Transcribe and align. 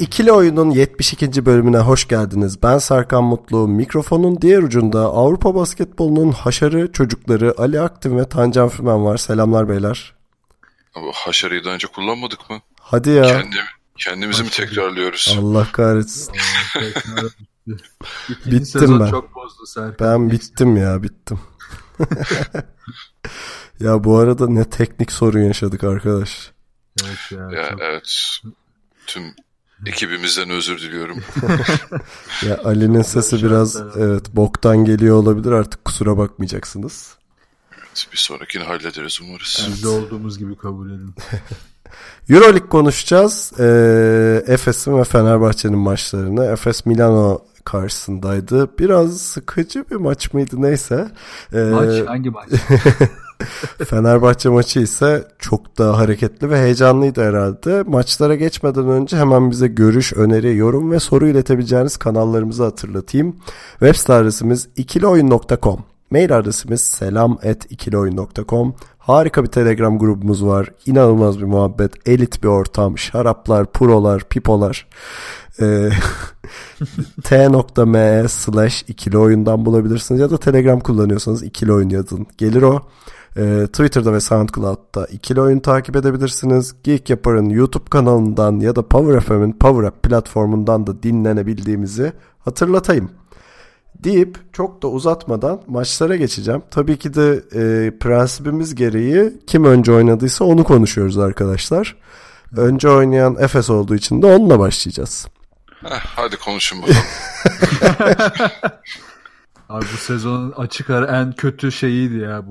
İkili 0.00 0.32
Oyun'un 0.32 0.70
72. 0.70 1.46
bölümüne 1.46 1.78
hoş 1.78 2.08
geldiniz. 2.08 2.62
Ben 2.62 2.78
Serkan 2.78 3.24
Mutlu. 3.24 3.68
Mikrofonun 3.68 4.40
diğer 4.42 4.62
ucunda 4.62 5.00
Avrupa 5.00 5.54
basketbolunun 5.54 6.32
haşarı 6.32 6.92
çocukları 6.92 7.54
Ali 7.58 7.80
Aktin 7.80 8.18
ve 8.18 8.28
Tancan 8.28 8.68
Fümen 8.68 9.04
var. 9.04 9.16
Selamlar 9.16 9.68
beyler. 9.68 10.14
Ama 10.94 11.06
haşarıyı 11.14 11.64
daha 11.64 11.74
önce 11.74 11.86
kullanmadık 11.86 12.50
mı? 12.50 12.60
Hadi 12.80 13.10
ya. 13.10 13.22
Kendim, 13.22 13.64
kendimizi 13.96 14.42
mi 14.42 14.50
tekrarlıyoruz? 14.50 15.36
Allah 15.40 15.66
kahretsin. 15.72 16.34
Bittim 18.46 19.00
ben. 19.00 19.10
çok 19.10 19.34
bozdu 19.34 19.66
Serkan. 19.66 19.96
Ben 20.00 20.30
bittim 20.30 20.76
ya 20.76 21.02
bittim. 21.02 21.40
ya 23.80 24.04
bu 24.04 24.18
arada 24.18 24.48
ne 24.48 24.64
teknik 24.64 25.12
sorun 25.12 25.40
yaşadık 25.42 25.84
arkadaş. 25.84 26.50
Evet 27.04 27.32
ya. 27.32 27.60
Ya 27.60 27.70
çok- 27.70 27.80
evet. 27.80 28.38
Tüm 29.06 29.22
ekibimizden 29.86 30.50
özür 30.50 30.78
diliyorum. 30.80 31.18
Ya 32.46 32.58
Ali'nin 32.64 33.02
sesi 33.02 33.42
biraz 33.42 33.76
evet 33.96 34.36
boktan 34.36 34.84
geliyor 34.84 35.16
olabilir 35.16 35.52
artık 35.52 35.84
kusura 35.84 36.18
bakmayacaksınız. 36.18 37.14
bir 38.12 38.16
sonrakini 38.18 38.62
hallederiz 38.62 39.20
umarız. 39.22 39.66
Biz 39.68 39.84
de 39.84 39.88
olduğumuz 39.88 40.38
gibi 40.38 40.56
kabul 40.56 40.90
edin. 40.90 41.14
Euroleague 42.30 42.68
konuşacağız. 42.68 43.52
Ee, 43.58 44.42
Efes'in 44.46 44.98
ve 44.98 45.04
Fenerbahçe'nin 45.04 45.78
maçlarını. 45.78 46.44
Efes 46.44 46.86
Milano 46.86 47.44
karşısındaydı. 47.64 48.78
Biraz 48.78 49.20
sıkıcı 49.20 49.84
bir 49.90 49.96
maç 49.96 50.32
mıydı 50.32 50.62
neyse. 50.62 51.08
Ee, 51.52 51.58
Maç 51.58 52.08
hangi 52.08 52.30
maç? 52.30 52.48
Fenerbahçe 53.84 54.48
maçı 54.48 54.80
ise 54.80 55.24
çok 55.38 55.78
daha 55.78 55.98
hareketli 55.98 56.50
ve 56.50 56.58
heyecanlıydı 56.58 57.22
herhalde. 57.28 57.82
Maçlara 57.82 58.34
geçmeden 58.34 58.88
önce 58.88 59.16
hemen 59.16 59.50
bize 59.50 59.68
görüş, 59.68 60.12
öneri, 60.12 60.56
yorum 60.56 60.92
ve 60.92 61.00
soru 61.00 61.26
iletebileceğiniz 61.26 61.96
kanallarımızı 61.96 62.64
hatırlatayım. 62.64 63.36
Web 63.70 63.94
site 63.94 64.12
adresimiz 64.12 64.68
ikilioyun.com. 64.76 65.84
Mail 66.10 66.36
adresimiz 66.36 66.80
selam.ikilioyun.com. 66.80 68.74
Harika 68.98 69.42
bir 69.42 69.48
Telegram 69.48 69.98
grubumuz 69.98 70.44
var. 70.44 70.68
İnanılmaz 70.86 71.38
bir 71.38 71.44
muhabbet, 71.44 72.08
elit 72.08 72.42
bir 72.42 72.48
ortam, 72.48 72.98
şaraplar, 72.98 73.66
purolar, 73.72 74.24
pipolar. 74.28 74.86
Ee, 75.60 75.90
t.me 77.24 78.28
slash 78.28 78.84
ikili 78.88 79.18
oyundan 79.18 79.66
bulabilirsiniz 79.66 80.20
ya 80.20 80.30
da 80.30 80.38
Telegram 80.38 80.80
kullanıyorsanız 80.80 81.42
ikili 81.42 81.72
oyun 81.72 81.88
yazın. 81.88 82.26
Gelir 82.38 82.62
o. 82.62 82.82
Ee, 83.36 83.66
Twitter'da 83.66 84.12
ve 84.12 84.20
SoundCloud'da 84.20 85.06
ikili 85.06 85.40
oyun 85.40 85.58
takip 85.58 85.96
edebilirsiniz. 85.96 86.74
Geek 86.84 87.10
Yapar'ın 87.10 87.48
YouTube 87.48 87.84
kanalından 87.90 88.60
ya 88.60 88.76
da 88.76 88.88
Power 88.88 89.20
FM'in 89.20 89.52
Power 89.52 89.88
App 89.88 90.02
platformundan 90.02 90.86
da 90.86 91.02
dinlenebildiğimizi 91.02 92.12
hatırlatayım. 92.38 93.10
Deyip 94.04 94.38
çok 94.52 94.82
da 94.82 94.88
uzatmadan 94.88 95.60
maçlara 95.66 96.16
geçeceğim. 96.16 96.62
Tabii 96.70 96.98
ki 96.98 97.14
de 97.14 97.42
e, 97.54 97.98
prensibimiz 97.98 98.74
gereği 98.74 99.32
kim 99.46 99.64
önce 99.64 99.92
oynadıysa 99.92 100.44
onu 100.44 100.64
konuşuyoruz 100.64 101.18
arkadaşlar. 101.18 101.96
Önce 102.56 102.88
oynayan 102.88 103.36
Efes 103.40 103.70
olduğu 103.70 103.94
için 103.94 104.22
de 104.22 104.26
onunla 104.26 104.58
başlayacağız. 104.58 105.26
Heh, 105.82 106.04
hadi 106.16 106.36
konuşun 106.36 106.82
bakalım. 106.82 107.02
Abi 109.70 109.84
bu 109.92 109.96
sezonun 109.96 110.52
açık 110.56 110.90
ara 110.90 111.06
en 111.06 111.32
kötü 111.32 111.72
şeyiydi 111.72 112.16
ya 112.16 112.42
bu. 112.46 112.50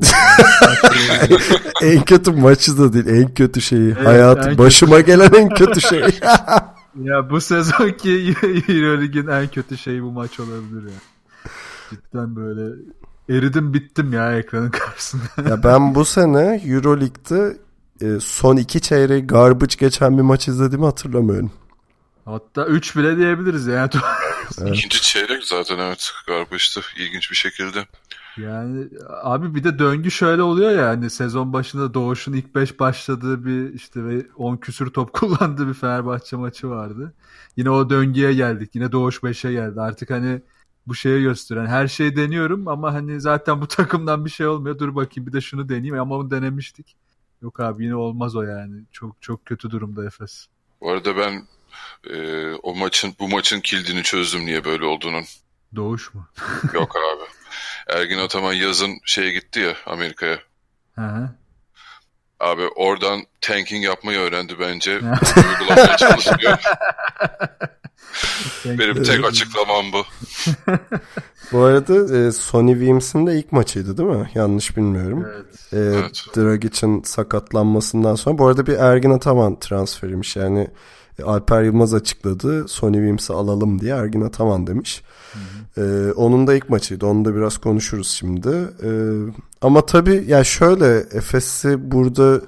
en 1.85 2.06
kötü 2.06 2.31
maçı 2.31 2.78
da 2.78 2.94
değil, 2.94 3.07
en 3.07 3.34
kötü 3.34 3.62
şeyi. 3.62 3.88
Evet, 3.88 4.07
Hayatım 4.07 4.52
en 4.52 4.57
başıma 4.57 5.00
gelen 5.00 5.31
en 5.34 5.50
kötü 5.50 5.81
şey. 5.81 6.00
ya 7.03 7.29
bu 7.29 7.41
sezonki 7.41 8.35
Euroleague'in 8.68 9.28
en 9.28 9.47
kötü 9.47 9.78
şeyi 9.78 10.03
bu 10.03 10.12
maç 10.12 10.40
olabilir 10.40 10.84
ya. 10.84 11.00
Cidden 11.90 12.35
böyle 12.35 12.75
eridim 13.29 13.74
bittim 13.74 14.13
ya 14.13 14.38
ekranın 14.38 14.69
karşısında. 14.69 15.50
ya 15.50 15.63
ben 15.63 15.96
bu 15.96 16.06
sene 16.06 16.62
Euroleague'de 16.66 17.58
e, 18.02 18.19
son 18.19 18.58
iki 18.58 18.81
çeyreği 18.81 19.28
garbage 19.28 19.75
geçen 19.79 20.18
bir 20.18 20.24
maç 20.24 20.47
izlediğimi 20.47 20.85
hatırlamıyorum. 20.85 21.52
Hatta 22.25 22.66
3 22.66 22.97
bile 22.97 23.18
diyebiliriz 23.18 23.68
yani. 23.68 23.90
İkinci 24.52 25.02
çeyrek 25.02 25.44
zaten 25.44 25.80
evet 25.80 26.12
garbaçtı 26.28 26.82
ilginç 26.98 27.32
bir 27.32 27.36
şekilde. 27.36 27.86
Yani 28.38 28.88
abi 29.22 29.56
bir 29.56 29.64
de 29.64 29.80
döngü 29.80 30.12
şöyle 30.12 30.42
oluyor 30.42 30.72
ya 30.72 30.88
hani 30.88 31.10
sezon 31.10 31.54
başında 31.54 31.94
Doğuş'un 31.94 32.34
ilk 32.34 32.56
5 32.56 32.80
başladığı 32.80 33.46
bir 33.46 33.74
işte 33.74 34.04
ve 34.04 34.26
10 34.36 34.58
küsür 34.58 34.90
top 34.90 35.14
kullandığı 35.14 35.68
bir 35.68 35.74
Fenerbahçe 35.74 36.36
maçı 36.36 36.70
vardı. 36.70 37.14
Yine 37.58 37.70
o 37.70 37.90
döngüye 37.90 38.34
geldik. 38.34 38.76
Yine 38.76 38.92
Doğuş 38.92 39.18
5'e 39.18 39.52
geldi. 39.52 39.82
Artık 39.82 40.09
hani 40.09 40.42
bu 40.88 40.96
şeye 40.96 41.22
gösteren 41.22 41.66
her 41.66 41.88
şeyi 41.88 42.16
deniyorum 42.16 42.68
ama 42.68 42.94
hani 42.94 43.22
zaten 43.22 43.62
bu 43.62 43.68
takımdan 43.68 44.26
bir 44.26 44.30
şey 44.30 44.48
olmuyor. 44.48 44.80
Dur 44.80 44.96
bakayım 44.96 45.28
bir 45.28 45.34
de 45.34 45.42
şunu 45.42 45.70
deneyeyim 45.70 46.00
ama 46.00 46.16
onu 46.16 46.32
denemiştik. 46.32 46.96
Yok 47.42 47.59
abi 47.59 47.84
yine 47.84 47.96
olmaz 47.96 48.36
o 48.36 48.42
yani. 48.42 48.84
Çok 48.92 49.22
çok 49.22 49.46
kötü 49.46 49.72
durumda 49.72 50.06
Efes. 50.06 50.48
Bu 50.82 50.92
arada 50.92 51.18
ben 51.18 51.48
e, 52.09 52.47
o 52.53 52.75
maçın 52.75 53.16
bu 53.19 53.29
maçın 53.29 53.62
kilidini 53.62 54.03
çözdüm 54.03 54.45
niye 54.45 54.66
böyle 54.66 54.85
olduğunun. 54.85 55.23
Doğuş 55.75 56.13
mu? 56.13 56.28
Yok 56.73 56.95
abi. 56.95 57.23
Ergin 58.00 58.17
Ataman 58.17 58.53
yazın 58.53 59.00
şeye 59.06 59.31
gitti 59.34 59.59
ya 59.59 59.73
Amerika'ya. 59.85 60.40
Hı 60.95 61.01
hı. 61.01 61.29
Abi 62.40 62.67
oradan 62.75 63.22
tanking 63.41 63.85
yapmayı 63.85 64.19
öğrendi 64.19 64.59
bence. 64.59 64.91
Uygulamaya 65.59 65.97
çalışıyor. 65.97 66.57
Benim 68.66 69.03
tek 69.03 69.25
açıklamam 69.25 69.85
bu. 69.94 70.03
Bu 71.51 71.63
arada 71.63 72.17
e, 72.17 72.31
Sony 72.31 72.72
Williams'ın 72.73 73.28
da 73.28 73.34
ilk 73.34 73.51
maçıydı 73.51 73.97
değil 73.97 74.09
mi? 74.09 74.31
Yanlış 74.35 74.78
bilmiyorum. 74.78 75.25
Evet. 75.35 75.73
E, 75.73 76.00
Evet. 76.00 76.25
Dragic'in 76.35 77.03
sakatlanmasından 77.03 78.16
sonra. 78.16 78.38
Bu 78.38 78.47
arada 78.47 78.67
bir 78.67 78.73
Ergin 78.73 79.11
Ataman 79.11 79.59
transferiymiş. 79.59 80.35
Yani 80.35 80.67
Alper 81.24 81.63
Yılmaz 81.63 81.94
açıkladı. 81.94 82.68
Sony 82.68 82.94
Williams'ı 82.94 83.34
alalım 83.34 83.81
diye 83.81 83.96
Ergin 83.96 84.22
Ataman 84.22 84.68
demiş. 84.68 85.03
E, 85.78 86.12
onun 86.16 86.47
da 86.47 86.56
ilk 86.56 86.69
maçıydı. 86.69 87.06
Onu 87.06 87.25
da 87.25 87.35
biraz 87.35 87.57
konuşuruz 87.57 88.07
şimdi. 88.07 88.50
E, 88.84 88.90
ama 89.62 89.85
tabii 89.85 90.25
ya 90.28 90.44
şöyle 90.44 90.97
Efes'i 90.97 91.91
burada 91.91 92.41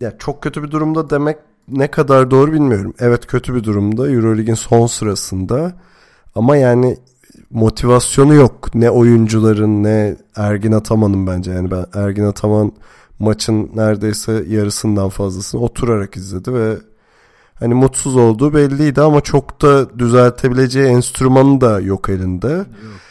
ya 0.00 0.18
çok 0.18 0.42
kötü 0.42 0.62
bir 0.62 0.70
durumda 0.70 1.10
demek 1.10 1.36
ne 1.68 1.90
kadar 1.90 2.30
doğru 2.30 2.52
bilmiyorum. 2.52 2.94
Evet 2.98 3.26
kötü 3.26 3.54
bir 3.54 3.64
durumda. 3.64 4.10
Euroleague'in 4.10 4.54
son 4.54 4.86
sırasında. 4.86 5.72
Ama 6.34 6.56
yani 6.56 6.96
motivasyonu 7.50 8.34
yok. 8.34 8.74
Ne 8.74 8.90
oyuncuların 8.90 9.82
ne 9.82 10.16
Ergin 10.36 10.72
Ataman'ın 10.72 11.26
bence. 11.26 11.50
Yani 11.50 11.70
ben 11.70 11.86
Ergin 11.94 12.24
Ataman 12.24 12.72
maçın 13.18 13.70
neredeyse 13.74 14.44
yarısından 14.48 15.08
fazlasını 15.08 15.60
oturarak 15.60 16.16
izledi 16.16 16.54
ve 16.54 16.76
hani 17.58 17.74
mutsuz 17.74 18.16
olduğu 18.16 18.54
belliydi 18.54 19.00
ama 19.00 19.20
çok 19.20 19.62
da 19.62 19.98
düzeltebileceği 19.98 20.86
enstrümanı 20.86 21.60
da 21.60 21.80
yok 21.80 22.08
elinde. 22.08 22.48
Yok 22.48 22.66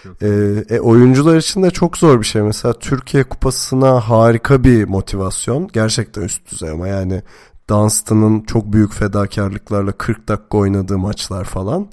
yok. 0.05 0.15
Ee, 0.21 0.75
e, 0.75 0.79
oyuncular 0.79 1.37
için 1.37 1.63
de 1.63 1.71
çok 1.71 1.97
zor 1.97 2.19
bir 2.19 2.25
şey. 2.25 2.41
Mesela 2.41 2.73
Türkiye 2.73 3.23
Kupası'na 3.23 3.99
harika 3.99 4.63
bir 4.63 4.87
motivasyon. 4.87 5.69
Gerçekten 5.73 6.21
üst 6.21 6.51
düzey 6.51 6.69
ama 6.69 6.87
yani 6.87 7.21
Dunstan'ın 7.69 8.41
çok 8.41 8.73
büyük 8.73 8.93
fedakarlıklarla 8.93 9.91
40 9.91 10.27
dakika 10.27 10.57
oynadığı 10.57 10.97
maçlar 10.97 11.43
falan. 11.43 11.87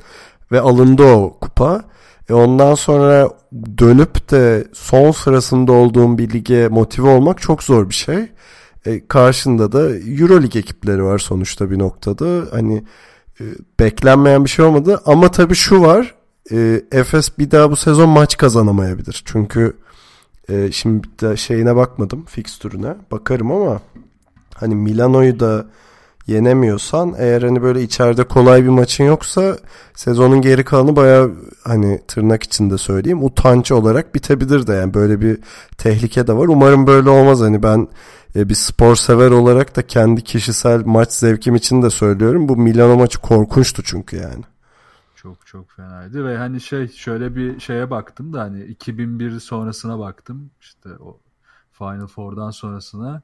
Ve 0.53 0.61
alındı 0.61 1.03
o 1.03 1.39
kupa. 1.41 1.83
E 2.29 2.35
ondan 2.35 2.75
sonra 2.75 3.29
dönüp 3.79 4.31
de 4.31 4.65
son 4.73 5.11
sırasında 5.11 5.73
olduğum 5.73 6.19
bir 6.19 6.31
lige 6.31 6.69
motive 6.69 7.09
olmak 7.09 7.41
çok 7.41 7.63
zor 7.63 7.89
bir 7.89 7.95
şey. 7.95 8.29
E, 8.87 9.07
karşında 9.07 9.73
da 9.73 9.97
Euroleague 9.97 10.61
ekipleri 10.61 11.05
var 11.05 11.19
sonuçta 11.19 11.71
bir 11.71 11.79
noktada. 11.79 12.47
Hani 12.51 12.85
e, 13.41 13.45
beklenmeyen 13.81 14.45
bir 14.45 14.51
şey 14.51 14.65
olmadı. 14.65 15.01
Ama 15.07 15.31
tabii 15.31 15.55
şu 15.55 15.83
var. 15.83 16.15
E, 16.53 16.83
Efes 16.93 17.39
bir 17.39 17.51
daha 17.51 17.71
bu 17.71 17.77
sezon 17.77 18.09
maç 18.09 18.37
kazanamayabilir. 18.37 19.23
Çünkü 19.27 19.77
e, 20.49 20.73
şimdi 20.73 21.09
de 21.21 21.37
şeyine 21.37 21.77
bakmadım 21.77 22.25
fikstürüne. 22.25 22.95
Bakarım 23.11 23.53
ama 23.53 23.81
hani 24.55 24.75
Milano'yu 24.75 25.41
da 25.41 25.67
yenemiyorsan 26.27 27.15
eğer 27.19 27.43
hani 27.43 27.63
böyle 27.63 27.83
içeride 27.83 28.25
kolay 28.25 28.65
bir 28.65 28.69
maçın 28.69 29.05
yoksa 29.05 29.57
sezonun 29.95 30.41
geri 30.41 30.65
kalanı 30.65 30.97
baya 30.97 31.29
hani 31.65 32.01
tırnak 32.09 32.43
içinde 32.43 32.79
söyleyeyim 32.79 33.25
utanç 33.25 33.73
olarak 33.73 34.15
bitebilir 34.15 34.67
de 34.67 34.73
yani 34.73 34.95
böyle 34.95 35.21
bir 35.21 35.39
tehlike 35.79 36.27
de 36.27 36.37
var. 36.37 36.49
Umarım 36.49 36.87
böyle 36.87 37.11
olmaz 37.11 37.41
hani 37.41 37.63
ben 37.63 37.89
e, 38.37 38.49
bir 38.49 38.55
spor 38.55 38.97
sever 38.97 39.31
olarak 39.31 39.77
da 39.77 39.87
kendi 39.87 40.25
kişisel 40.25 40.83
maç 40.87 41.13
zevkim 41.13 41.55
için 41.55 41.83
de 41.83 41.91
söylüyorum. 41.91 42.49
Bu 42.49 42.57
Milano 42.57 42.97
maçı 42.97 43.19
korkunçtu 43.19 43.83
çünkü 43.83 44.17
yani. 44.17 44.45
Çok 45.17 45.47
çok 45.47 45.71
fenaydı 45.71 46.25
ve 46.25 46.37
hani 46.37 46.61
şey 46.61 46.89
şöyle 46.89 47.37
bir 47.37 47.61
şeye 47.61 47.91
baktım 47.91 48.33
da 48.33 48.41
hani 48.41 48.65
2001 48.65 49.41
sonrasına 49.41 49.99
baktım 49.99 50.51
işte 50.61 50.89
o 51.01 51.19
Final 51.73 52.07
Four'dan 52.07 52.51
sonrasına. 52.51 53.23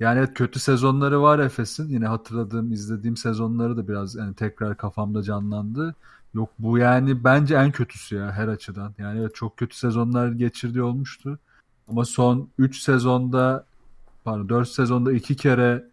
Yani 0.00 0.18
evet 0.18 0.34
kötü 0.34 0.60
sezonları 0.60 1.22
var 1.22 1.38
Efes'in. 1.38 1.88
Yine 1.88 2.06
hatırladığım, 2.06 2.72
izlediğim 2.72 3.16
sezonları 3.16 3.76
da 3.76 3.88
biraz 3.88 4.14
yani 4.14 4.34
tekrar 4.34 4.76
kafamda 4.76 5.22
canlandı. 5.22 5.94
Yok 6.34 6.50
bu 6.58 6.78
yani 6.78 7.24
bence 7.24 7.54
en 7.54 7.72
kötüsü 7.72 8.16
ya 8.16 8.32
her 8.32 8.48
açıdan. 8.48 8.94
Yani 8.98 9.20
evet 9.20 9.34
çok 9.34 9.56
kötü 9.56 9.76
sezonlar 9.76 10.28
geçirdiği 10.32 10.82
olmuştu. 10.82 11.38
Ama 11.88 12.04
son 12.04 12.48
3 12.58 12.80
sezonda 12.80 13.66
pardon 14.24 14.48
4 14.48 14.68
sezonda 14.68 15.12
2 15.12 15.36
kere 15.36 15.84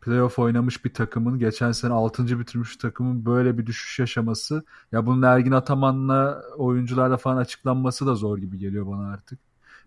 playoff 0.00 0.38
oynamış 0.38 0.84
bir 0.84 0.94
takımın 0.94 1.38
geçen 1.38 1.72
sene 1.72 1.92
6. 1.92 2.40
bitirmiş 2.40 2.76
takımın 2.76 3.26
böyle 3.26 3.58
bir 3.58 3.66
düşüş 3.66 3.98
yaşaması 3.98 4.64
ya 4.92 5.06
bunun 5.06 5.22
Ergin 5.22 5.52
Ataman'la 5.52 6.42
oyuncularla 6.56 7.16
falan 7.16 7.36
açıklanması 7.36 8.06
da 8.06 8.14
zor 8.14 8.38
gibi 8.38 8.58
geliyor 8.58 8.86
bana 8.86 9.12
artık. 9.12 9.38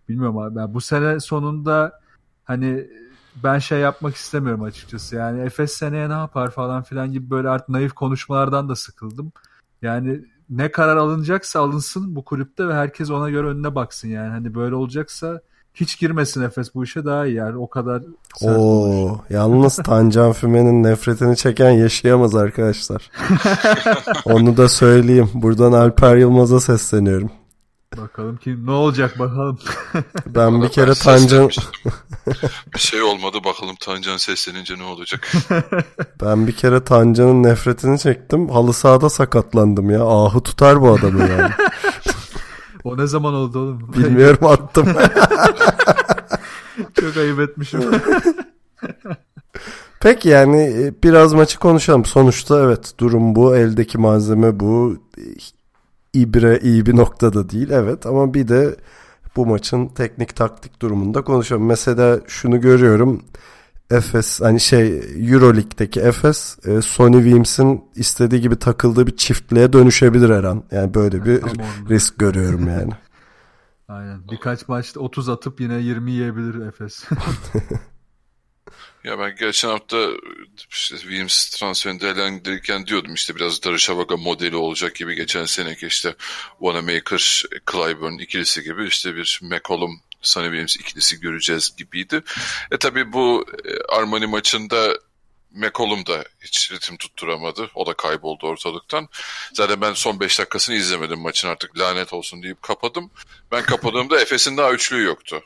Bilmiyorum 0.08 0.38
abi. 0.38 0.58
Yani 0.58 0.74
bu 0.74 0.80
sene 0.80 1.20
sonunda 1.20 2.00
hani 2.44 2.88
ben 3.42 3.58
şey 3.58 3.78
yapmak 3.78 4.14
istemiyorum 4.14 4.62
açıkçası. 4.62 5.16
Yani 5.16 5.40
Efes 5.40 5.72
seneye 5.72 6.08
ne 6.08 6.12
yapar 6.12 6.50
falan 6.50 6.82
filan 6.82 7.12
gibi 7.12 7.30
böyle 7.30 7.48
artık 7.48 7.68
naif 7.68 7.92
konuşmalardan 7.92 8.68
da 8.68 8.76
sıkıldım. 8.76 9.32
Yani 9.82 10.20
ne 10.50 10.70
karar 10.70 10.96
alınacaksa 10.96 11.60
alınsın 11.60 12.16
bu 12.16 12.24
kulüpte 12.24 12.68
ve 12.68 12.74
herkes 12.74 13.10
ona 13.10 13.30
göre 13.30 13.46
önüne 13.46 13.74
baksın 13.74 14.08
yani. 14.08 14.30
Hani 14.30 14.54
böyle 14.54 14.74
olacaksa 14.74 15.40
hiç 15.74 15.98
girmesin 15.98 16.42
Efes 16.42 16.74
bu 16.74 16.84
işe 16.84 17.04
daha 17.04 17.26
iyi 17.26 17.34
yani 17.34 17.56
o 17.56 17.68
kadar 17.68 18.02
Oo, 18.42 19.20
yalnız 19.30 19.76
Tancan 19.84 20.32
Füme'nin 20.32 20.82
nefretini 20.82 21.36
çeken 21.36 21.70
yaşayamaz 21.70 22.34
arkadaşlar. 22.34 23.10
Onu 24.24 24.56
da 24.56 24.68
söyleyeyim. 24.68 25.30
Buradan 25.34 25.72
Alper 25.72 26.16
Yılmaz'a 26.16 26.60
sesleniyorum. 26.60 27.30
Bakalım 27.96 28.36
ki 28.36 28.66
ne 28.66 28.70
olacak 28.70 29.18
bakalım. 29.18 29.58
ben 30.26 30.62
bir 30.62 30.68
kere 30.68 30.94
Tancan 30.94 31.50
bir 32.74 32.78
şey 32.78 33.02
olmadı 33.02 33.38
bakalım 33.44 33.76
Tancan 33.80 34.16
seslenince 34.16 34.78
ne 34.78 34.82
olacak. 34.82 35.32
ben 36.22 36.46
bir 36.46 36.52
kere 36.52 36.84
Tancan'ın 36.84 37.42
nefretini 37.42 37.98
çektim. 37.98 38.48
Halı 38.48 38.72
sahada 38.72 39.10
sakatlandım 39.10 39.90
ya. 39.90 40.06
Ahı 40.06 40.40
tutar 40.40 40.80
bu 40.80 40.92
adamı 40.92 41.20
yani. 41.20 41.50
o 42.84 42.98
ne 42.98 43.06
zaman 43.06 43.34
oldu 43.34 43.58
oğlum? 43.58 43.92
Bilmiyorum 43.92 44.46
attım. 44.46 44.88
Çok 47.00 47.16
ayıp 47.16 47.40
etmişim. 47.40 47.80
Peki 50.00 50.28
yani 50.28 50.92
biraz 51.04 51.32
maçı 51.32 51.58
konuşalım. 51.58 52.04
Sonuçta 52.04 52.60
evet 52.60 52.94
durum 52.98 53.34
bu. 53.34 53.56
Eldeki 53.56 53.98
malzeme 53.98 54.60
bu. 54.60 54.96
İbre 56.14 56.58
iyi 56.62 56.86
bir 56.86 56.96
noktada 56.96 57.50
değil 57.50 57.70
evet 57.70 58.06
ama 58.06 58.34
bir 58.34 58.48
de 58.48 58.76
bu 59.36 59.46
maçın 59.46 59.86
teknik 59.86 60.36
taktik 60.36 60.82
durumunda 60.82 61.22
konuşalım. 61.22 61.66
Mesela 61.66 62.20
şunu 62.26 62.60
görüyorum. 62.60 63.22
Efes 63.90 64.40
hani 64.40 64.60
şey 64.60 64.98
Euroleague'deki 65.32 66.00
Efes 66.00 66.58
Sony 66.82 67.16
Williams'in 67.16 67.84
istediği 67.94 68.40
gibi 68.40 68.56
takıldığı 68.56 69.06
bir 69.06 69.16
çiftliğe 69.16 69.72
dönüşebilir 69.72 70.30
her 70.30 70.44
an. 70.44 70.62
Yani 70.70 70.94
böyle 70.94 71.24
bir 71.24 71.40
tamam. 71.40 71.66
risk 71.88 72.18
görüyorum 72.18 72.68
yani. 72.68 72.92
Aynen. 73.88 74.20
Birkaç 74.30 74.68
maçta 74.68 75.00
30 75.00 75.28
atıp 75.28 75.60
yine 75.60 75.78
20 75.78 76.12
yiyebilir 76.12 76.66
Efes. 76.66 77.04
Ya 79.04 79.18
ben 79.18 79.36
geçen 79.36 79.68
hafta 79.68 80.08
işte 80.70 80.96
Williams 80.96 81.50
transferini 81.50 82.00
değerlendirirken 82.00 82.86
diyordum 82.86 83.14
işte 83.14 83.36
biraz 83.36 83.62
Darüşşafaka 83.62 84.16
modeli 84.16 84.56
olacak 84.56 84.94
gibi 84.94 85.14
geçen 85.14 85.44
seneki 85.44 85.86
işte 85.86 86.14
Wanamaker, 86.58 87.42
Clyburn 87.72 88.18
ikilisi 88.18 88.62
gibi 88.62 88.86
işte 88.86 89.16
bir 89.16 89.40
McCollum, 89.42 90.00
Sonny 90.22 90.46
Williams 90.46 90.76
ikilisi 90.76 91.20
göreceğiz 91.20 91.76
gibiydi. 91.76 92.22
E 92.70 92.76
tabi 92.76 93.12
bu 93.12 93.46
Armani 93.88 94.26
maçında 94.26 94.98
McCollum 95.50 96.06
da 96.06 96.24
hiç 96.40 96.72
ritim 96.72 96.96
tutturamadı. 96.96 97.70
O 97.74 97.86
da 97.86 97.94
kayboldu 97.94 98.46
ortalıktan. 98.46 99.08
Zaten 99.52 99.80
ben 99.80 99.92
son 99.92 100.20
5 100.20 100.38
dakikasını 100.38 100.76
izlemedim 100.76 101.20
maçın 101.20 101.48
artık 101.48 101.78
lanet 101.78 102.12
olsun 102.12 102.42
deyip 102.42 102.62
kapadım. 102.62 103.10
Ben 103.52 103.62
kapadığımda 103.62 104.20
Efes'in 104.20 104.56
daha 104.56 104.72
üçlüğü 104.72 105.02
yoktu. 105.02 105.42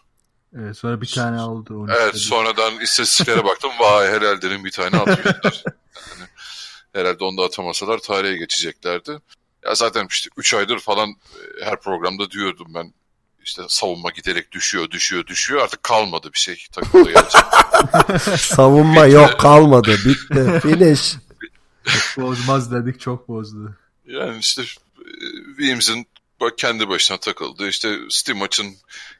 Evet, 0.56 0.76
sonra 0.76 1.00
bir 1.00 1.06
tane 1.06 1.40
aldı. 1.40 1.74
Evet 2.00 2.16
sonradan 2.16 2.80
istatistiklere 2.80 3.44
baktım. 3.44 3.70
Vay 3.80 4.08
herhalde 4.08 4.64
bir 4.64 4.70
tane 4.70 4.96
atmışlar. 4.96 5.62
yani, 5.64 6.28
herhalde 6.92 7.24
onu 7.24 7.38
da 7.38 7.42
atamasalar 7.44 7.98
tarihe 7.98 8.36
geçeceklerdi. 8.36 9.18
Ya 9.64 9.74
zaten 9.74 10.06
işte 10.10 10.30
3 10.36 10.54
aydır 10.54 10.78
falan 10.78 11.14
her 11.62 11.80
programda 11.80 12.30
diyordum 12.30 12.66
ben 12.74 12.92
işte 13.44 13.62
savunma 13.68 14.10
giderek 14.10 14.52
düşüyor, 14.52 14.90
düşüyor, 14.90 15.26
düşüyor. 15.26 15.62
Artık 15.62 15.82
kalmadı 15.82 16.30
bir 16.32 16.38
şey 16.38 16.66
takımda 16.72 17.28
savunma 18.38 19.06
bitti. 19.06 19.14
yok 19.14 19.40
kalmadı. 19.40 19.96
Bitti. 20.04 20.60
Finish. 20.62 21.16
Bozmaz 22.16 22.72
dedik 22.72 23.00
çok 23.00 23.28
bozdu. 23.28 23.74
Yani 24.06 24.38
işte 24.38 24.62
Williams'in 25.56 26.06
kendi 26.56 26.88
başına 26.88 27.18
takıldı. 27.18 27.68
İşte 27.68 27.98
Stimac'ın 28.10 28.76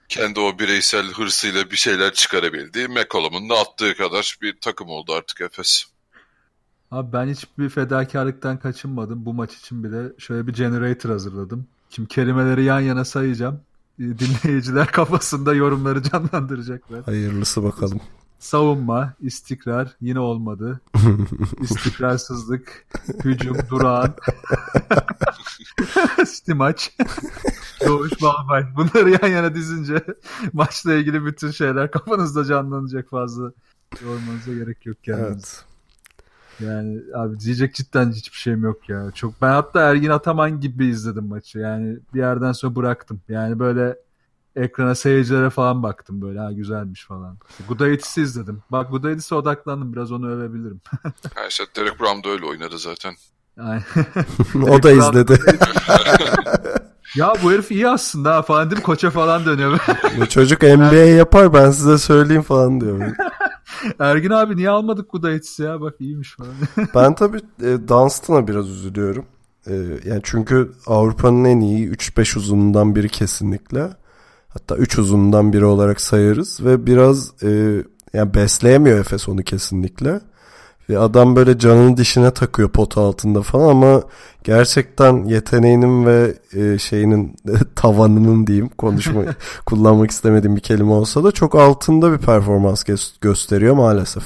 kendi 0.08 0.40
o 0.40 0.58
bireysel 0.58 1.12
hırsıyla 1.12 1.70
bir 1.70 1.76
şeyler 1.76 2.12
çıkarabildiği, 2.12 2.88
McCollum'un 2.88 3.49
da 3.50 3.55
attığı 3.55 3.96
kadar 3.96 4.38
bir 4.43 4.56
takım 4.60 4.88
oldu 4.88 5.12
artık 5.12 5.40
Efes. 5.40 5.84
Abi 6.90 7.12
ben 7.12 7.28
hiçbir 7.28 7.69
fedakarlıktan 7.69 8.58
kaçınmadım. 8.58 9.25
Bu 9.25 9.34
maç 9.34 9.55
için 9.55 9.84
bile 9.84 10.12
şöyle 10.19 10.46
bir 10.46 10.52
generator 10.52 11.10
hazırladım. 11.10 11.66
Şimdi 11.90 12.08
kelimeleri 12.08 12.64
yan 12.64 12.81
yana 12.81 13.05
sayacağım. 13.05 13.60
Dinleyiciler 13.99 14.87
kafasında 14.93 15.55
yorumları 15.55 16.02
canlandıracaklar. 16.02 17.04
Hayırlısı 17.04 17.62
bakalım. 17.62 18.00
Savunma, 18.38 19.14
istikrar 19.20 19.96
yine 20.00 20.20
olmadı. 20.20 20.81
İstikrarsızlık, 21.61 22.87
hücum, 23.25 23.56
durağan. 23.70 24.14
Stimaç, 26.26 26.97
Doğuş 27.87 28.23
Balbay. 28.23 28.64
Bunları 28.76 29.11
yan 29.11 29.28
yana 29.28 29.54
dizince 29.54 30.04
maçla 30.52 30.94
ilgili 30.94 31.25
bütün 31.25 31.50
şeyler 31.50 31.90
kafanızda 31.90 32.44
canlanacak 32.44 33.11
fazla. 33.11 33.52
Yormanıza 34.02 34.52
gerek 34.52 34.87
yok 34.87 34.97
kendiniz. 35.04 35.28
Evet. 35.30 35.64
Yani 36.61 37.00
abi 37.14 37.40
diyecek 37.40 37.75
cidden 37.75 38.12
hiçbir 38.12 38.37
şeyim 38.37 38.62
yok 38.62 38.88
ya. 38.88 39.11
Çok 39.14 39.42
ben 39.42 39.49
hatta 39.50 39.80
Ergin 39.80 40.11
Ataman 40.11 40.61
gibi 40.61 40.87
izledim 40.87 41.25
maçı. 41.25 41.59
Yani 41.59 41.99
bir 42.14 42.18
yerden 42.18 42.52
sonra 42.52 42.76
bıraktım. 42.76 43.21
Yani 43.28 43.59
böyle 43.59 43.97
ekrana 44.56 44.94
seyircilere 44.94 45.50
falan 45.50 45.83
baktım 45.83 46.23
böyle 46.23 46.38
ha 46.38 46.52
güzelmiş 46.52 47.06
falan. 47.06 47.37
Gudaitis'i 47.68 48.23
izledim. 48.23 48.62
Bak 48.71 48.90
Gudaitis'e 48.90 49.35
odaklandım 49.35 49.92
biraz 49.92 50.12
onu 50.12 50.30
övebilirim. 50.30 50.80
ha 51.35 51.47
işte 51.49 51.64
Derek 51.76 52.00
Brown 52.00 52.25
da 52.25 52.28
öyle 52.28 52.44
oynadı 52.44 52.78
zaten. 52.78 53.14
o 54.69 54.83
da 54.83 54.91
izledi. 54.91 55.38
ya 57.17 57.33
bu 57.43 57.53
herif 57.53 57.71
iyi 57.71 57.88
aslında 57.88 58.43
falan 58.43 58.71
değil 58.71 58.81
mi? 58.81 58.85
Koça 58.85 59.11
falan 59.11 59.45
dönüyor. 59.45 59.79
çocuk 60.29 60.62
NBA 60.62 60.95
yapar 60.95 61.55
ben 61.55 61.71
size 61.71 61.99
söyleyeyim 61.99 62.43
falan 62.43 62.81
diyor. 62.81 63.00
Ergin 63.99 64.31
abi 64.31 64.57
niye 64.57 64.71
almadık 64.71 65.11
Gudaitis'i 65.11 65.62
ya 65.62 65.81
bak 65.81 65.95
iyiymiş 66.00 66.37
falan. 66.37 66.53
ben 66.95 67.15
tabii 67.15 67.41
e, 67.62 67.88
Dunstan'a 67.88 68.49
biraz 68.49 68.69
üzülüyorum. 68.69 69.27
E, 69.67 69.75
yani 70.05 70.21
çünkü 70.23 70.73
Avrupa'nın 70.87 71.45
en 71.45 71.61
iyi 71.61 71.91
3-5 71.91 72.38
uzunundan 72.38 72.97
biri 72.97 73.09
kesinlikle. 73.09 73.91
Hatta 74.49 74.77
3 74.77 74.99
uzundan 74.99 75.53
biri 75.53 75.65
olarak 75.65 76.00
sayarız 76.00 76.65
ve 76.65 76.87
biraz 76.87 77.43
e, 77.43 77.83
yani 78.12 78.35
besleyemiyor 78.35 78.99
Efes 78.99 79.29
onu 79.29 79.43
kesinlikle. 79.43 80.21
Ve 80.88 80.99
adam 80.99 81.37
böyle 81.37 81.59
canını 81.59 81.97
dişine 81.97 82.30
takıyor 82.30 82.68
pot 82.68 82.99
altında 82.99 83.42
falan 83.42 83.68
ama 83.68 84.02
gerçekten 84.45 85.25
yeteneğinin 85.25 86.07
ve 86.07 86.38
e, 86.52 86.78
şeyinin 86.78 87.37
tavanının 87.75 88.47
diyeyim 88.47 88.68
konuşma 88.68 89.23
kullanmak 89.66 90.11
istemediğim 90.11 90.57
bir 90.57 90.61
kelime 90.61 90.92
olsa 90.92 91.25
da 91.25 91.33
çok 91.33 91.54
altında 91.54 92.12
bir 92.12 92.18
performans 92.18 92.83
gö- 92.83 93.21
gösteriyor 93.21 93.75
maalesef. 93.75 94.25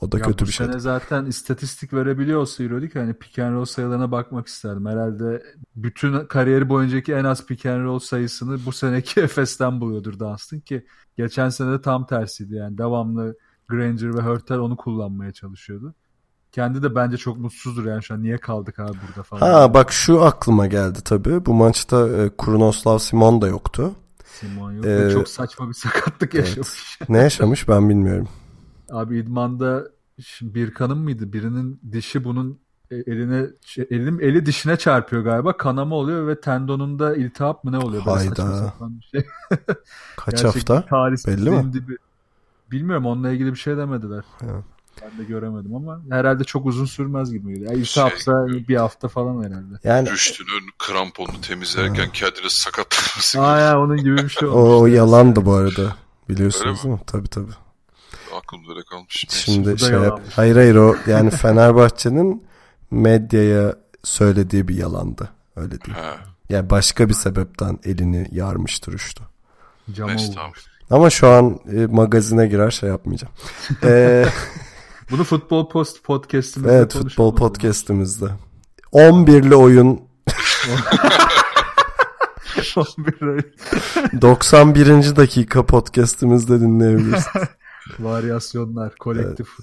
O 0.00 0.12
da 0.12 0.18
ya 0.18 0.24
kötü 0.24 0.46
bir 0.46 0.52
şey. 0.52 0.66
zaten 0.76 1.24
istatistik 1.26 1.92
verebiliyor 1.92 2.40
olsa 2.40 2.62
Euroleague 2.62 3.02
hani 3.02 3.14
pick 3.14 3.38
and 3.38 3.54
roll 3.54 3.64
sayılarına 3.64 4.12
bakmak 4.12 4.46
isterdim. 4.46 4.86
Herhalde 4.86 5.42
bütün 5.76 6.26
kariyeri 6.26 6.68
boyuncaki 6.68 7.12
en 7.12 7.24
az 7.24 7.46
pick 7.46 7.66
and 7.66 7.84
roll 7.84 7.98
sayısını 7.98 8.58
bu 8.66 8.72
seneki 8.72 9.20
Efes'ten 9.28 9.80
buluyordur 9.80 10.18
Dunstan 10.18 10.60
ki 10.60 10.86
geçen 11.16 11.48
sene 11.48 11.72
de 11.72 11.80
tam 11.82 12.06
tersiydi 12.06 12.54
yani 12.54 12.78
devamlı 12.78 13.36
Granger 13.68 14.14
ve 14.14 14.20
Hurtel 14.20 14.58
onu 14.58 14.76
kullanmaya 14.76 15.32
çalışıyordu. 15.32 15.94
Kendi 16.52 16.82
de 16.82 16.94
bence 16.94 17.16
çok 17.16 17.38
mutsuzdur 17.38 17.84
yani 17.84 18.02
şu 18.02 18.14
an 18.14 18.22
niye 18.22 18.38
kaldık 18.38 18.78
abi 18.78 18.98
burada 19.08 19.22
falan. 19.22 19.52
Ha 19.52 19.74
bak 19.74 19.92
şu 19.92 20.22
aklıma 20.22 20.66
geldi 20.66 20.98
tabii. 21.04 21.46
Bu 21.46 21.54
maçta 21.54 22.08
e, 22.08 22.28
Kurnoslav 22.28 22.98
Simon 22.98 23.42
da 23.42 23.48
yoktu. 23.48 23.94
Simon 24.24 24.72
yok. 24.72 24.86
Ee, 24.86 25.10
çok 25.12 25.28
saçma 25.28 25.68
bir 25.68 25.74
sakatlık 25.74 26.34
yaşamış. 26.34 26.98
Ne 27.08 27.18
yaşamış 27.18 27.68
ben 27.68 27.88
bilmiyorum. 27.88 28.28
Abi 28.90 29.18
idmanda 29.18 29.88
şimdi 30.24 30.54
Birkan'ın 30.54 30.98
mıydı? 30.98 31.32
Birinin 31.32 31.80
dişi 31.92 32.24
bunun 32.24 32.60
e, 32.90 32.96
eline 32.96 33.46
elim 33.90 34.20
eli 34.20 34.46
dişine 34.46 34.76
çarpıyor 34.76 35.22
galiba. 35.22 35.56
Kanama 35.56 35.94
oluyor 35.96 36.26
ve 36.26 36.40
tendonunda 36.40 37.16
iltihap 37.16 37.64
mı 37.64 37.72
ne 37.72 37.78
oluyor? 37.78 38.02
Hayda. 38.02 38.72
bir 38.80 39.08
şey. 39.12 39.26
Kaç 40.16 40.44
hafta? 40.44 40.84
Belli 41.26 41.50
mi? 41.50 41.72
dibi. 41.72 41.96
Bilmiyorum 42.70 43.06
onunla 43.06 43.30
ilgili 43.30 43.52
bir 43.52 43.58
şey 43.58 43.76
demediler. 43.76 44.24
Ha. 44.40 44.46
Ben 45.02 45.18
de 45.18 45.24
göremedim 45.28 45.74
ama 45.74 46.00
herhalde 46.10 46.44
çok 46.44 46.66
uzun 46.66 46.84
sürmez 46.84 47.32
gibi 47.32 47.48
geliyor. 47.54 47.70
Yani 47.70 47.80
iltihapsa 47.82 48.32
bir 48.46 48.76
hafta 48.76 49.08
falan 49.08 49.44
herhalde. 49.44 49.74
Yani 49.84 50.10
Rüştü'nün 50.10 50.70
kramponunu 50.78 51.40
temizlerken 51.40 52.10
kendini 52.12 52.50
sakatlaması 52.50 53.40
Aa 53.42 53.58
ya 53.58 53.80
onun 53.80 53.96
gibi 53.96 54.16
bir 54.16 54.28
şey 54.28 54.48
olmuş. 54.48 54.70
o, 54.70 54.80
o 54.80 54.86
yalandı 54.86 55.46
bu 55.46 55.52
arada. 55.54 55.96
Biliyorsunuz 56.28 56.84
değil 56.84 56.94
mi? 56.94 57.00
Tabii 57.06 57.28
tabii. 57.28 57.52
aklımda 58.36 58.70
öyle 58.72 58.82
kalmış. 58.90 59.24
Neyse. 59.28 59.52
Şimdi 59.52 59.72
da 59.72 59.76
şey 59.78 59.90
yalanmış. 59.90 60.24
yap- 60.26 60.32
hayır 60.36 60.56
hayır 60.56 60.74
o 60.74 60.96
yani 61.06 61.30
Fenerbahçe'nin 61.30 62.42
medyaya 62.90 63.74
söylediği 64.04 64.68
bir 64.68 64.76
yalandı. 64.76 65.28
Öyle 65.56 65.70
değil. 65.70 65.96
Ha, 65.98 66.16
Yani 66.48 66.70
başka 66.70 67.08
bir 67.08 67.14
sebepten 67.14 67.78
elini 67.84 68.28
yarmıştır 68.32 68.92
uçtu. 68.92 69.22
Cama 69.92 70.12
neyse. 70.12 70.32
Ama 70.90 71.10
şu 71.10 71.28
an 71.28 71.60
e, 71.72 71.86
magazine 71.86 72.46
girer 72.46 72.70
şey 72.70 72.88
yapmayacağım. 72.88 73.34
Ee, 73.84 74.24
Bunu 75.10 75.24
futbol 75.24 75.68
post 75.68 76.04
podcast'imizde 76.04 76.72
evet 76.72 76.92
futbol 76.92 77.34
podcast'imizde. 77.34 78.26
11'li 78.92 79.54
oyun 79.54 80.00
11 82.76 83.22
ay 83.22 83.42
91. 84.22 85.16
dakika 85.16 85.66
podcast'imizde 85.66 86.60
dinleyebilirsiniz. 86.60 87.46
varyasyonlar, 87.98 88.94
kolektif. 88.96 89.48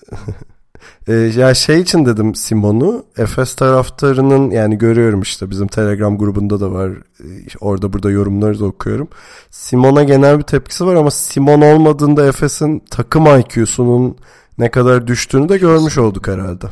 Ee, 1.08 1.14
ya 1.14 1.54
şey 1.54 1.82
için 1.82 2.06
dedim 2.06 2.36
Simon'u 2.36 3.06
Efes 3.18 3.56
taraftarının 3.56 4.52
yani 4.52 4.78
görüyorum 4.78 5.22
işte 5.22 5.50
bizim 5.50 5.68
Telegram 5.68 6.18
grubunda 6.18 6.60
da 6.60 6.72
var 6.72 6.90
Ee, 6.90 7.26
orada 7.60 7.94
burada 7.94 8.12
yorumları 8.12 8.60
da 8.60 8.66
okuyorum. 8.66 9.08
Simon'a 9.52 10.04
genel 10.04 10.38
bir 10.38 10.44
tepkisi 10.44 10.86
var 10.86 10.96
ama 10.96 11.12
Simon 11.12 11.62
olmadığında 11.62 12.26
Efes'in 12.26 12.80
takım 12.80 13.26
IQ'sunun 13.40 14.18
ne 14.58 14.72
kadar 14.72 15.08
düştüğünü 15.08 15.50
de 15.50 15.58
görmüş 15.58 15.98
olduk 15.98 16.28
herhalde. 16.28 16.66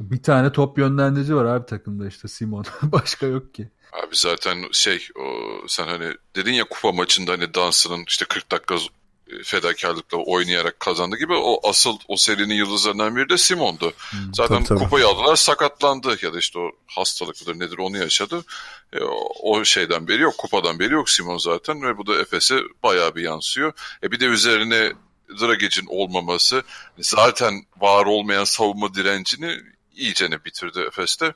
Bir 0.00 0.22
tane 0.22 0.52
top 0.52 0.78
yönlendirici 0.78 1.36
var 1.36 1.44
abi 1.44 1.66
takımda 1.66 2.08
işte 2.08 2.28
Simon. 2.28 2.64
Başka 2.82 3.26
yok 3.26 3.54
ki. 3.54 3.68
Abi 3.92 4.16
zaten 4.16 4.58
şey 4.72 5.08
o, 5.16 5.24
sen 5.68 5.86
hani 5.86 6.14
dedin 6.36 6.52
ya 6.52 6.64
kupa 6.64 6.92
maçında 6.92 7.32
hani 7.32 7.54
Dansı'nın 7.54 8.04
işte 8.08 8.24
40 8.24 8.52
dakika 8.52 8.74
e, 8.74 9.42
fedakarlıkla 9.44 10.18
oynayarak 10.18 10.80
kazandı 10.80 11.16
gibi 11.16 11.34
o 11.34 11.68
asıl 11.68 11.98
o 12.08 12.16
serinin 12.16 12.54
yıldızlarından 12.54 13.16
biri 13.16 13.28
de 13.28 13.38
Simon'du. 13.38 13.92
Zaten 14.32 14.56
tabii, 14.56 14.68
tabii. 14.68 14.78
kupayı 14.78 15.06
aldılar 15.06 15.36
sakatlandı 15.36 16.16
ya 16.22 16.32
da 16.32 16.38
işte 16.38 16.58
o 16.58 16.70
hastalıklıdır 16.86 17.58
nedir 17.58 17.78
onu 17.78 17.96
yaşadı. 17.96 18.44
E, 18.92 19.04
o, 19.04 19.28
o 19.42 19.64
şeyden 19.64 20.08
beri 20.08 20.22
yok 20.22 20.38
kupadan 20.38 20.78
beri 20.78 20.92
yok 20.92 21.10
Simon 21.10 21.38
zaten 21.38 21.82
ve 21.82 21.98
bu 21.98 22.06
da 22.06 22.20
Efes'e 22.20 22.58
bayağı 22.82 23.14
bir 23.14 23.22
yansıyor. 23.22 23.72
E 24.02 24.10
bir 24.10 24.20
de 24.20 24.24
üzerine 24.24 24.92
Dragic'in 25.40 25.86
olmaması 25.88 26.62
zaten 26.98 27.54
var 27.76 28.06
olmayan 28.06 28.44
savunma 28.44 28.94
direncini 28.94 29.56
iyicene 29.94 30.44
bitirdi 30.44 30.80
Efes'te. 30.80 31.34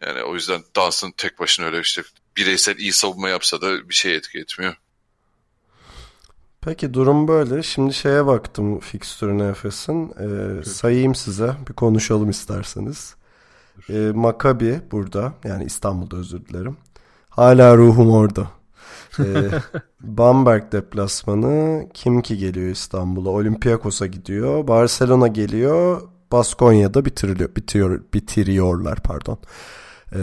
Yani 0.00 0.22
o 0.22 0.34
yüzden 0.34 0.62
Dans'ın 0.76 1.10
tek 1.10 1.38
başına 1.38 1.66
öyle 1.66 1.80
işte 1.80 2.02
bireysel 2.36 2.78
iyi 2.78 2.92
savunma 2.92 3.28
yapsa 3.28 3.60
da 3.60 3.88
bir 3.88 3.94
şey 3.94 4.14
etki 4.16 4.38
etmiyor. 4.38 4.76
Peki 6.60 6.94
durum 6.94 7.28
böyle. 7.28 7.62
Şimdi 7.62 7.94
şeye 7.94 8.26
baktım 8.26 8.80
fikstürüne 8.80 9.48
Efes'in. 9.48 10.10
Ee, 10.10 10.64
sayayım 10.64 11.14
size. 11.14 11.56
Bir 11.68 11.72
konuşalım 11.74 12.30
isterseniz. 12.30 13.14
Ee, 13.90 13.92
Maccabi 14.14 14.80
burada. 14.90 15.32
Yani 15.44 15.64
İstanbul'da 15.64 16.16
özür 16.16 16.46
dilerim. 16.46 16.76
Hala 17.30 17.76
ruhum 17.76 18.10
orada. 18.10 18.55
Ee, 19.18 19.50
Bamberg 20.00 20.72
deplasmanı. 20.72 21.86
Kim 21.94 22.22
ki 22.22 22.38
geliyor 22.38 22.70
İstanbul'a? 22.70 23.30
Olympiakos'a 23.30 24.06
gidiyor. 24.06 24.68
Barcelona 24.68 25.28
geliyor. 25.28 26.00
Baskonya'da 26.32 27.04
bitiriliyor, 27.04 27.56
bitiyor, 27.56 28.00
bitiriyorlar 28.14 28.98
pardon. 29.00 29.38
Ee, 30.12 30.18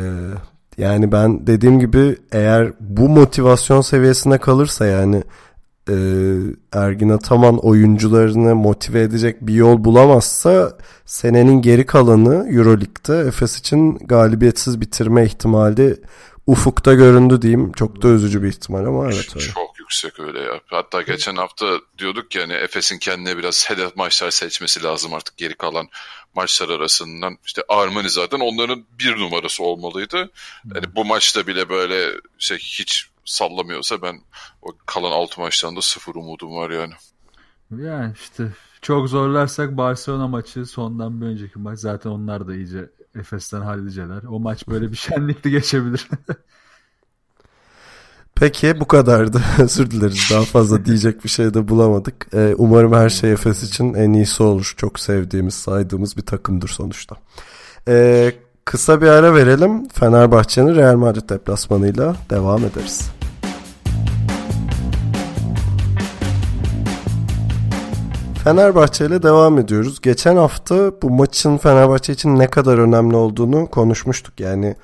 yani 0.78 1.12
ben 1.12 1.48
dediğim 1.48 1.80
gibi 1.80 2.18
eğer 2.32 2.74
bu 2.80 3.10
motivasyon 3.10 3.82
seviyesine 3.82 4.38
kalırsa 4.38 4.86
yani 4.86 5.24
e, 5.90 5.96
Ergin 6.74 7.10
Ataman 7.10 7.58
oyuncularını 7.58 8.56
motive 8.56 9.02
edecek 9.02 9.48
bir 9.48 9.54
yol 9.54 9.84
bulamazsa 9.84 10.78
senenin 11.06 11.62
geri 11.62 11.86
kalanı 11.86 12.48
Euroleague'de 12.50 13.28
Efes 13.28 13.60
için 13.60 13.98
galibiyetsiz 13.98 14.82
bitirme 14.82 15.26
ihtimali 15.26 15.98
ufukta 16.48 16.94
göründü 16.94 17.42
diyeyim. 17.42 17.72
Çok 17.72 18.02
da 18.02 18.08
üzücü 18.08 18.44
bir 18.44 18.48
ihtimal 18.48 18.86
ama 18.86 19.06
evet 19.06 19.36
öyle. 19.36 19.46
Çok 19.46 19.80
yüksek 19.80 20.20
öyle 20.20 20.40
ya. 20.40 20.62
Hatta 20.66 21.02
geçen 21.02 21.36
hafta 21.36 21.66
diyorduk 21.98 22.32
ki 22.32 22.40
hani 22.40 22.54
Efes'in 22.54 23.00
kendine 23.00 23.38
biraz 23.38 23.70
hedef 23.70 23.96
maçlar 23.96 24.32
seçmesi 24.32 24.84
lazım 24.84 25.14
artık 25.14 25.38
geri 25.38 25.56
kalan 25.56 25.88
maçlar 26.36 26.70
arasından. 26.70 27.38
İşte 27.46 27.62
Armani 27.70 28.10
zaten 28.10 28.40
onların 28.40 28.86
bir 29.00 29.20
numarası 29.20 29.64
olmalıydı. 29.64 30.32
Yani 30.76 30.96
bu 30.96 31.06
maçta 31.06 31.48
bile 31.48 31.70
böyle 31.70 32.12
şey 32.38 32.58
hiç 32.58 33.08
sallamıyorsa 33.26 34.02
ben 34.02 34.22
o 34.62 34.68
kalan 34.86 35.12
altı 35.12 35.42
maçtan 35.42 35.76
da 35.76 35.82
sıfır 35.82 36.16
umudum 36.16 36.56
var 36.56 36.70
yani. 36.70 36.94
Yani 37.78 38.14
işte 38.22 38.48
çok 38.82 39.10
zorlarsak 39.10 39.78
Barcelona 39.78 40.28
maçı 40.28 40.66
sondan 40.66 41.22
bir 41.22 41.26
önceki 41.26 41.60
maç 41.60 41.80
zaten 41.80 42.10
onlar 42.10 42.48
da 42.48 42.56
iyice 42.56 42.90
Efes'ten 43.20 43.62
halliceler. 43.62 44.24
O 44.29 44.39
maç 44.39 44.67
böyle 44.67 44.91
bir 44.91 44.96
şenlikli 45.10 45.51
geçebilir. 45.51 46.10
Peki 48.36 48.79
bu 48.79 48.88
kadardı. 48.88 49.41
Özür 49.60 49.91
dileriz. 49.91 50.27
Daha 50.32 50.41
fazla 50.41 50.86
diyecek 50.86 51.24
bir 51.24 51.29
şey 51.29 51.53
de 51.53 51.67
bulamadık. 51.67 52.27
Ee, 52.34 52.55
umarım 52.58 52.93
her 52.93 53.10
şey 53.10 53.32
Efes 53.32 53.63
için 53.63 53.93
en 53.93 54.13
iyisi 54.13 54.43
olur. 54.43 54.74
Çok 54.77 55.00
sevdiğimiz, 55.00 55.53
saydığımız 55.53 56.17
bir 56.17 56.22
takımdır 56.22 56.67
sonuçta. 56.67 57.15
Ee, 57.88 58.34
kısa 58.65 59.01
bir 59.01 59.08
ara 59.08 59.36
verelim. 59.36 59.88
Fenerbahçe'nin 59.89 60.75
Real 60.75 60.96
Madrid 60.96 61.29
deplasmanıyla 61.29 62.15
devam 62.29 62.65
ederiz. 62.65 63.12
Fenerbahçe 68.44 69.06
ile 69.06 69.24
devam 69.24 69.58
ediyoruz. 69.58 70.02
Geçen 70.02 70.36
hafta 70.36 71.02
bu 71.02 71.10
maçın 71.10 71.58
Fenerbahçe 71.58 72.14
için 72.14 72.40
ne 72.40 72.48
kadar 72.48 72.78
önemli 72.78 73.16
olduğunu 73.16 73.68
konuşmuştuk. 73.68 74.40
Yani 74.40 74.76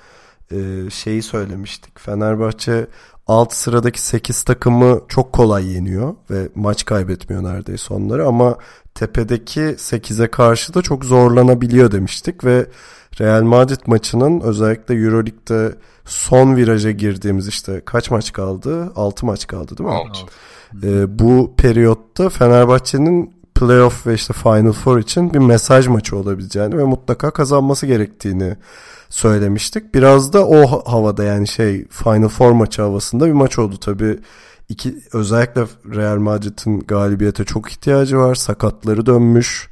e, 0.51 0.89
şeyi 0.89 1.21
söylemiştik. 1.21 1.99
Fenerbahçe 1.99 2.87
alt 3.27 3.53
sıradaki 3.53 4.01
8 4.01 4.43
takımı 4.43 5.01
çok 5.07 5.33
kolay 5.33 5.65
yeniyor 5.65 6.15
ve 6.29 6.49
maç 6.55 6.85
kaybetmiyor 6.85 7.43
neredeyse 7.43 7.93
onları 7.93 8.27
ama 8.27 8.57
tepedeki 8.95 9.61
8'e 9.61 10.31
karşı 10.31 10.73
da 10.73 10.81
çok 10.81 11.05
zorlanabiliyor 11.05 11.91
demiştik 11.91 12.45
ve 12.45 12.65
Real 13.19 13.43
Madrid 13.43 13.81
maçının 13.87 14.39
özellikle 14.39 14.95
Euroleague'de 14.95 15.75
son 16.05 16.55
viraja 16.55 16.91
girdiğimiz 16.91 17.47
işte 17.47 17.81
kaç 17.85 18.11
maç 18.11 18.33
kaldı? 18.33 18.91
6 18.95 19.25
maç 19.25 19.47
kaldı 19.47 19.77
değil 19.77 19.89
mi? 19.89 19.95
Alt. 19.95 20.17
Ee, 20.83 21.19
bu 21.19 21.53
periyotta 21.57 22.29
Fenerbahçe'nin 22.29 23.38
playoff 23.59 24.07
ve 24.07 24.13
işte 24.13 24.33
Final 24.33 24.71
Four 24.71 24.99
için 24.99 25.33
bir 25.33 25.39
mesaj 25.39 25.87
maçı 25.87 26.17
olabileceğini 26.17 26.77
ve 26.77 26.83
mutlaka 26.83 27.31
kazanması 27.31 27.85
gerektiğini 27.85 28.57
söylemiştik. 29.09 29.95
Biraz 29.95 30.33
da 30.33 30.47
o 30.47 30.71
ha- 30.71 30.91
havada 30.93 31.23
yani 31.23 31.47
şey 31.47 31.87
Final 31.87 32.27
Four 32.27 32.51
maçı 32.51 32.81
havasında 32.81 33.25
bir 33.25 33.31
maç 33.31 33.59
oldu 33.59 33.77
tabii. 33.77 34.19
İki, 34.69 34.95
özellikle 35.13 35.61
Real 35.95 36.17
Madrid'in 36.17 36.79
galibiyete 36.79 37.43
çok 37.43 37.71
ihtiyacı 37.71 38.17
var. 38.17 38.35
Sakatları 38.35 39.05
dönmüş. 39.05 39.69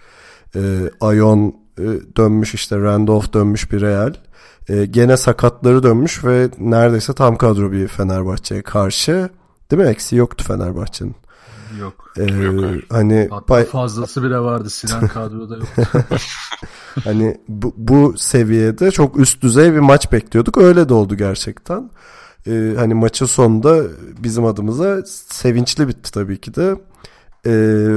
E, 0.55 0.59
Ayon 1.01 1.55
e, 1.77 1.83
dönmüş 2.17 2.53
işte 2.53 2.77
Randolph 2.77 3.33
dönmüş 3.33 3.71
bir 3.71 3.81
Real. 3.81 4.13
E, 4.69 4.85
gene 4.85 5.17
sakatları 5.17 5.83
dönmüş 5.83 6.23
ve 6.25 6.49
neredeyse 6.59 7.13
tam 7.13 7.37
kadro 7.37 7.71
bir 7.71 7.87
Fenerbahçe'ye 7.87 8.61
karşı. 8.61 9.29
Değil 9.71 9.81
mi? 9.83 9.89
Eksiği 9.89 10.19
yoktu 10.19 10.43
Fenerbahçe'nin. 10.47 11.15
Yok. 11.79 12.11
Ee, 12.17 12.23
Yok, 12.23 12.63
hayır. 12.63 12.85
hani 12.89 13.27
Hatta 13.31 13.47
bay- 13.47 13.65
fazlası 13.65 14.23
bile 14.23 14.39
vardı. 14.39 14.69
Sinan 14.69 15.07
kadroda 15.07 15.55
yok. 15.57 15.67
hani 17.03 17.37
bu, 17.47 17.73
bu 17.77 18.13
seviyede 18.17 18.91
çok 18.91 19.19
üst 19.19 19.41
düzey 19.41 19.73
bir 19.73 19.79
maç 19.79 20.11
bekliyorduk. 20.11 20.57
Öyle 20.57 20.89
de 20.89 20.93
oldu 20.93 21.15
gerçekten. 21.15 21.89
Ee, 22.47 22.73
hani 22.77 22.93
maçın 22.93 23.25
sonunda 23.25 23.83
bizim 24.19 24.45
adımıza 24.45 25.01
sevinçli 25.29 25.87
bitti 25.87 26.11
tabii 26.11 26.41
ki 26.41 26.55
de. 26.55 26.75
Ee, 27.45 27.87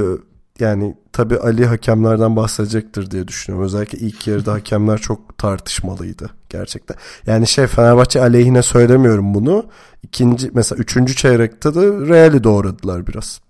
yani 0.59 0.97
tabi 1.13 1.37
Ali 1.37 1.65
hakemlerden 1.65 2.35
bahsedecektir 2.35 3.11
diye 3.11 3.27
düşünüyorum. 3.27 3.65
Özellikle 3.65 3.97
ilk 3.97 4.27
yarıda 4.27 4.53
hakemler 4.53 4.97
çok 4.97 5.37
tartışmalıydı 5.37 6.29
gerçekten. 6.49 6.97
Yani 7.27 7.47
şey 7.47 7.67
Fenerbahçe 7.67 8.21
aleyhine 8.21 8.61
söylemiyorum 8.61 9.33
bunu. 9.33 9.65
İkinci 10.03 10.51
mesela 10.53 10.79
üçüncü 10.79 11.15
çeyrekte 11.15 11.75
de 11.75 11.81
Real'i 11.81 12.43
doğradılar 12.43 13.07
biraz. 13.07 13.41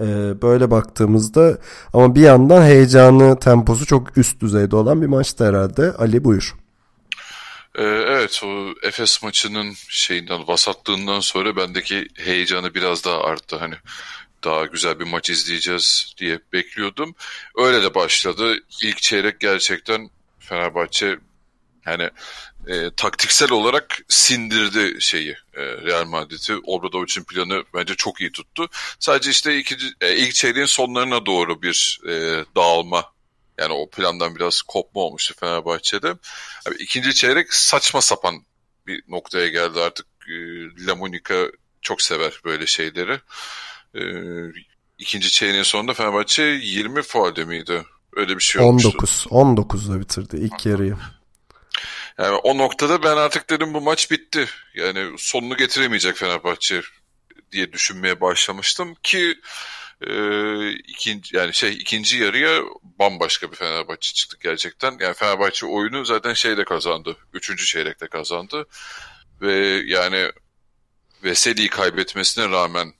Ee, 0.00 0.42
böyle 0.42 0.70
baktığımızda 0.70 1.58
ama 1.92 2.14
bir 2.14 2.20
yandan 2.20 2.62
heyecanı 2.62 3.38
temposu 3.38 3.86
çok 3.86 4.18
üst 4.18 4.40
düzeyde 4.40 4.76
olan 4.76 5.02
bir 5.02 5.06
maçtı 5.06 5.44
herhalde. 5.44 5.92
Ali 5.92 6.24
buyur. 6.24 6.54
Ee, 7.74 7.82
evet 7.82 8.40
o 8.44 8.74
Efes 8.82 9.22
maçının 9.22 9.72
şeyinden 9.88 10.48
vasatlığından 10.48 11.20
sonra 11.20 11.56
bendeki 11.56 12.08
heyecanı 12.14 12.74
biraz 12.74 13.04
daha 13.04 13.20
arttı. 13.20 13.56
Hani 13.56 13.74
daha 14.44 14.66
güzel 14.66 14.98
bir 14.98 15.04
maç 15.04 15.30
izleyeceğiz 15.30 16.14
diye 16.18 16.40
bekliyordum. 16.52 17.14
Öyle 17.56 17.82
de 17.82 17.94
başladı. 17.94 18.56
İlk 18.82 19.02
çeyrek 19.02 19.40
gerçekten 19.40 20.10
Fenerbahçe 20.38 21.18
yani 21.86 22.10
e, 22.66 22.90
taktiksel 22.96 23.50
olarak 23.50 23.98
sindirdi 24.08 25.00
şeyi 25.00 25.36
e, 25.54 25.62
Real 25.62 26.04
Madrid'i. 26.04 26.56
Obradovic'in 26.64 27.24
planı 27.24 27.64
bence 27.74 27.94
çok 27.94 28.20
iyi 28.20 28.32
tuttu. 28.32 28.68
Sadece 28.98 29.30
işte 29.30 29.58
ikinci, 29.58 29.86
e, 30.00 30.16
ilk 30.16 30.34
çeyreğin 30.34 30.66
sonlarına 30.66 31.26
doğru 31.26 31.62
bir 31.62 32.00
e, 32.08 32.44
dağılma 32.56 33.12
yani 33.58 33.72
o 33.72 33.90
plandan 33.90 34.36
biraz 34.36 34.62
kopma 34.62 35.00
olmuştu 35.00 35.34
Fenerbahçe'de. 35.40 36.08
Abi, 36.68 36.74
ikinci 36.78 37.14
çeyrek 37.14 37.54
saçma 37.54 38.00
sapan 38.00 38.34
bir 38.86 39.02
noktaya 39.08 39.48
geldi 39.48 39.80
artık. 39.80 40.06
E, 40.28 40.34
Lamonica 40.86 41.46
çok 41.82 42.02
sever 42.02 42.40
böyle 42.44 42.66
şeyleri. 42.66 43.20
E, 43.94 44.02
ikinci 44.98 45.30
çeyreğin 45.30 45.62
sonunda 45.62 45.94
Fenerbahçe 45.94 46.42
20 46.42 47.02
faalde 47.02 47.44
miydi? 47.44 47.84
Öyle 48.16 48.36
bir 48.36 48.42
şey 48.42 48.62
olmuştu. 48.62 48.88
19. 48.88 49.26
19'da 49.30 50.00
bitirdi 50.00 50.36
ilk 50.36 50.66
yarıyı. 50.66 50.96
Yani 52.20 52.36
o 52.36 52.58
noktada 52.58 53.02
ben 53.02 53.16
artık 53.16 53.50
dedim 53.50 53.74
bu 53.74 53.80
maç 53.80 54.10
bitti. 54.10 54.48
Yani 54.74 55.18
sonunu 55.18 55.56
getiremeyecek 55.56 56.16
Fenerbahçe 56.16 56.82
diye 57.52 57.72
düşünmeye 57.72 58.20
başlamıştım 58.20 58.94
ki 59.02 59.34
e, 60.06 60.12
ikinci 60.70 61.36
yani 61.36 61.54
şey 61.54 61.72
ikinci 61.72 62.18
yarıya 62.18 62.62
bambaşka 62.82 63.50
bir 63.50 63.56
Fenerbahçe 63.56 64.14
çıktı 64.14 64.36
gerçekten. 64.42 64.96
Yani 65.00 65.14
Fenerbahçe 65.14 65.66
oyunu 65.66 66.04
zaten 66.04 66.32
şeyde 66.34 66.64
kazandı. 66.64 67.16
Üçüncü 67.32 67.64
çeyrekte 67.66 68.08
kazandı. 68.08 68.66
Ve 69.40 69.82
yani 69.86 70.32
Veseli'yi 71.24 71.68
kaybetmesine 71.68 72.48
rağmen 72.48 72.92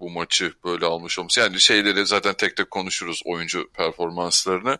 bu 0.00 0.10
maçı 0.10 0.52
böyle 0.64 0.86
almış 0.86 1.18
olması. 1.18 1.40
Yani 1.40 1.60
şeyleri 1.60 2.06
zaten 2.06 2.34
tek 2.34 2.56
tek 2.56 2.70
konuşuruz 2.70 3.22
oyuncu 3.24 3.70
performanslarını. 3.70 4.78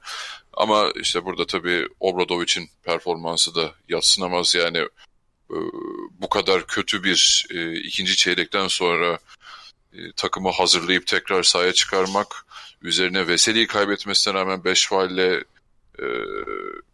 Ama 0.53 0.93
işte 1.01 1.25
burada 1.25 1.47
tabii 1.47 1.89
Obradovic'in 2.01 2.71
performansı 2.83 3.55
da 3.55 3.75
yatsınamaz. 3.89 4.55
Yani 4.55 4.79
e, 5.51 5.57
bu 6.11 6.29
kadar 6.29 6.67
kötü 6.67 7.05
bir 7.05 7.47
e, 7.51 7.75
ikinci 7.81 8.17
çeyrekten 8.17 8.69
sonra 8.69 9.19
e, 9.93 10.13
takımı 10.17 10.51
hazırlayıp 10.51 11.07
tekrar 11.07 11.43
sahaya 11.43 11.73
çıkarmak, 11.73 12.47
üzerine 12.83 13.29
Veseli'yi 13.29 13.67
kaybetmesine 13.67 14.35
rağmen 14.35 14.65
5 14.65 14.89
faulle 14.89 15.45
e, 15.99 16.07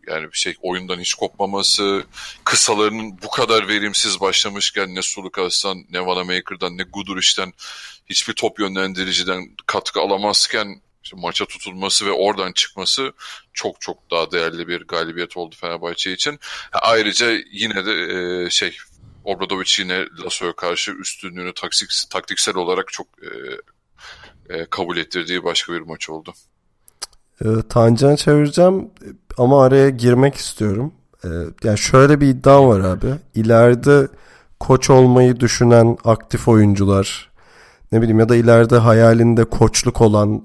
yani 0.07 0.33
bir 0.33 0.39
şey 0.39 0.55
oyundan 0.63 1.01
hiç 1.01 1.15
kopmaması, 1.15 2.05
kısalarının 2.45 3.19
bu 3.23 3.31
kadar 3.31 3.69
verimsiz 3.69 4.21
başlamışken 4.21 4.95
ne 4.95 5.03
Sulukas'tan, 5.03 5.85
ne 5.91 6.07
Vanamaker'dan, 6.07 6.79
ne 6.79 6.83
Guduric'den 6.83 7.53
hiçbir 8.07 8.33
top 8.33 8.61
yönlendiriciden 8.61 9.57
katkı 9.67 10.01
alamazken 10.01 10.83
işte 11.05 11.17
maça 11.21 11.47
tutulması 11.47 12.07
ve 12.07 12.11
oradan 12.13 12.53
çıkması 12.53 13.13
çok 13.53 13.81
çok 13.81 14.11
daha 14.11 14.31
değerli 14.31 14.69
bir 14.69 14.81
galibiyet 14.81 15.37
oldu 15.37 15.55
Fenerbahçe 15.61 16.13
için. 16.13 16.39
Ayrıca 16.73 17.31
yine 17.53 17.87
de 17.87 17.93
e, 17.93 18.51
şey 18.51 18.77
Obradovic 19.25 19.73
yine 19.79 20.07
Lasso'ya 20.25 20.53
karşı 20.53 20.93
üstünlüğünü 20.93 21.55
taktik, 21.55 21.91
taktiksel 22.11 22.57
olarak 22.57 22.93
çok 22.93 23.07
e, 23.23 23.29
e, 24.55 24.67
kabul 24.71 24.97
ettirdiği 24.97 25.45
başka 25.45 25.73
bir 25.73 25.81
maç 25.81 26.11
oldu. 26.11 26.35
E, 27.45 27.49
Tancan'a 27.69 28.17
çevireceğim 28.17 28.91
ama 29.39 29.65
araya 29.65 29.89
girmek 29.89 30.35
istiyorum. 30.35 30.93
E, 31.25 31.29
yani 31.65 31.79
şöyle 31.79 32.21
bir 32.21 32.27
iddia 32.27 32.69
var 32.69 32.81
abi. 32.81 33.15
İleride 33.35 34.09
koç 34.61 34.91
olmayı 34.91 35.41
düşünen 35.41 35.97
aktif 36.05 36.49
oyuncular 36.49 37.31
ne 37.93 38.03
bileyim 38.03 38.21
ya 38.21 38.29
da 38.29 38.37
ileride 38.37 38.77
hayalinde 38.77 39.45
koçluk 39.45 40.01
olan 40.01 40.43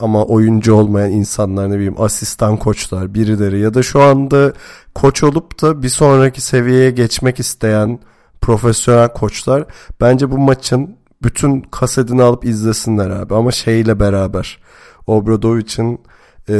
ama 0.00 0.24
oyuncu 0.24 0.74
olmayan 0.74 1.10
insanlar 1.10 1.70
ne 1.70 1.74
bileyim 1.74 2.00
asistan 2.00 2.56
koçlar 2.56 3.14
birileri 3.14 3.60
ya 3.60 3.74
da 3.74 3.82
şu 3.82 4.02
anda 4.02 4.52
koç 4.94 5.22
olup 5.22 5.62
da 5.62 5.82
bir 5.82 5.88
sonraki 5.88 6.40
seviyeye 6.40 6.90
geçmek 6.90 7.40
isteyen 7.40 7.98
profesyonel 8.40 9.08
koçlar 9.08 9.64
bence 10.00 10.30
bu 10.30 10.38
maçın 10.38 10.96
bütün 11.22 11.60
kasetini 11.60 12.22
alıp 12.22 12.44
izlesinler 12.44 13.10
abi 13.10 13.34
ama 13.34 13.52
şeyle 13.52 14.00
beraber 14.00 14.58
Obradovic'in 15.06 16.00
e, 16.48 16.54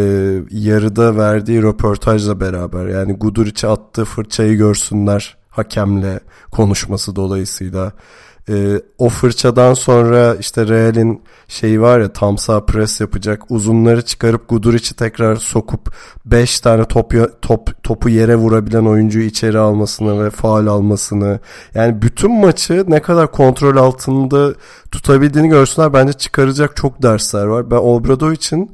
yarıda 0.51 1.17
verdiği 1.17 1.63
röportajla 1.63 2.41
beraber 2.41 2.87
yani 2.87 3.13
Guduric'e 3.13 3.69
attığı 3.69 4.05
fırçayı 4.05 4.57
görsünler 4.57 5.37
hakemle 5.49 6.21
konuşması 6.51 7.17
dolayısıyla 7.17 7.93
e, 8.49 8.81
o 8.99 9.09
fırçadan 9.09 9.75
sonra 9.75 10.35
işte 10.35 10.69
Real'in 10.69 11.23
şeyi 11.49 11.81
var 11.81 12.01
ya 12.01 12.13
tam 12.13 12.39
sağ 12.39 12.67
pres 12.67 13.01
yapacak. 13.01 13.51
Uzunları 13.51 14.03
çıkarıp 14.03 14.49
Guduric'i 14.49 14.95
tekrar 14.95 15.37
sokup 15.37 15.95
5 16.25 16.61
tane 16.61 16.85
top, 16.85 17.15
top 17.43 17.83
topu 17.83 18.09
yere 18.09 18.37
vurabilen 18.37 18.85
oyuncuyu 18.85 19.25
içeri 19.25 19.59
almasını 19.59 20.25
ve 20.25 20.31
faal 20.31 20.67
almasını. 20.67 21.41
Yani 21.75 22.03
bütün 22.03 22.41
maçı 22.41 22.85
ne 22.89 23.03
kadar 23.03 23.33
kontrol 23.33 23.77
altında 23.77 24.55
tutabildiğini 24.91 25.49
görsünler. 25.49 25.93
Bence 25.93 26.13
çıkaracak 26.13 26.77
çok 26.77 27.03
dersler 27.03 27.45
var. 27.45 27.71
Ben 27.71 27.77
Obradovic'in 27.77 28.71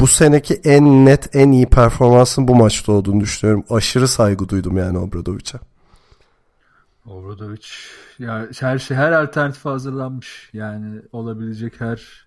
bu 0.00 0.06
seneki 0.06 0.60
en 0.64 1.06
net 1.06 1.36
en 1.36 1.52
iyi 1.52 1.66
performansın 1.66 2.48
bu 2.48 2.54
maçta 2.54 2.92
olduğunu 2.92 3.20
düşünüyorum. 3.20 3.64
Aşırı 3.70 4.08
saygı 4.08 4.48
duydum 4.48 4.76
yani 4.76 4.98
Obradovic'e. 4.98 5.58
Obradovic 7.06 7.66
ya 8.20 8.48
her 8.60 8.78
şey 8.78 8.96
her 8.96 9.12
alternatif 9.12 9.64
hazırlanmış. 9.64 10.50
Yani 10.52 11.02
olabilecek 11.12 11.80
her 11.80 12.26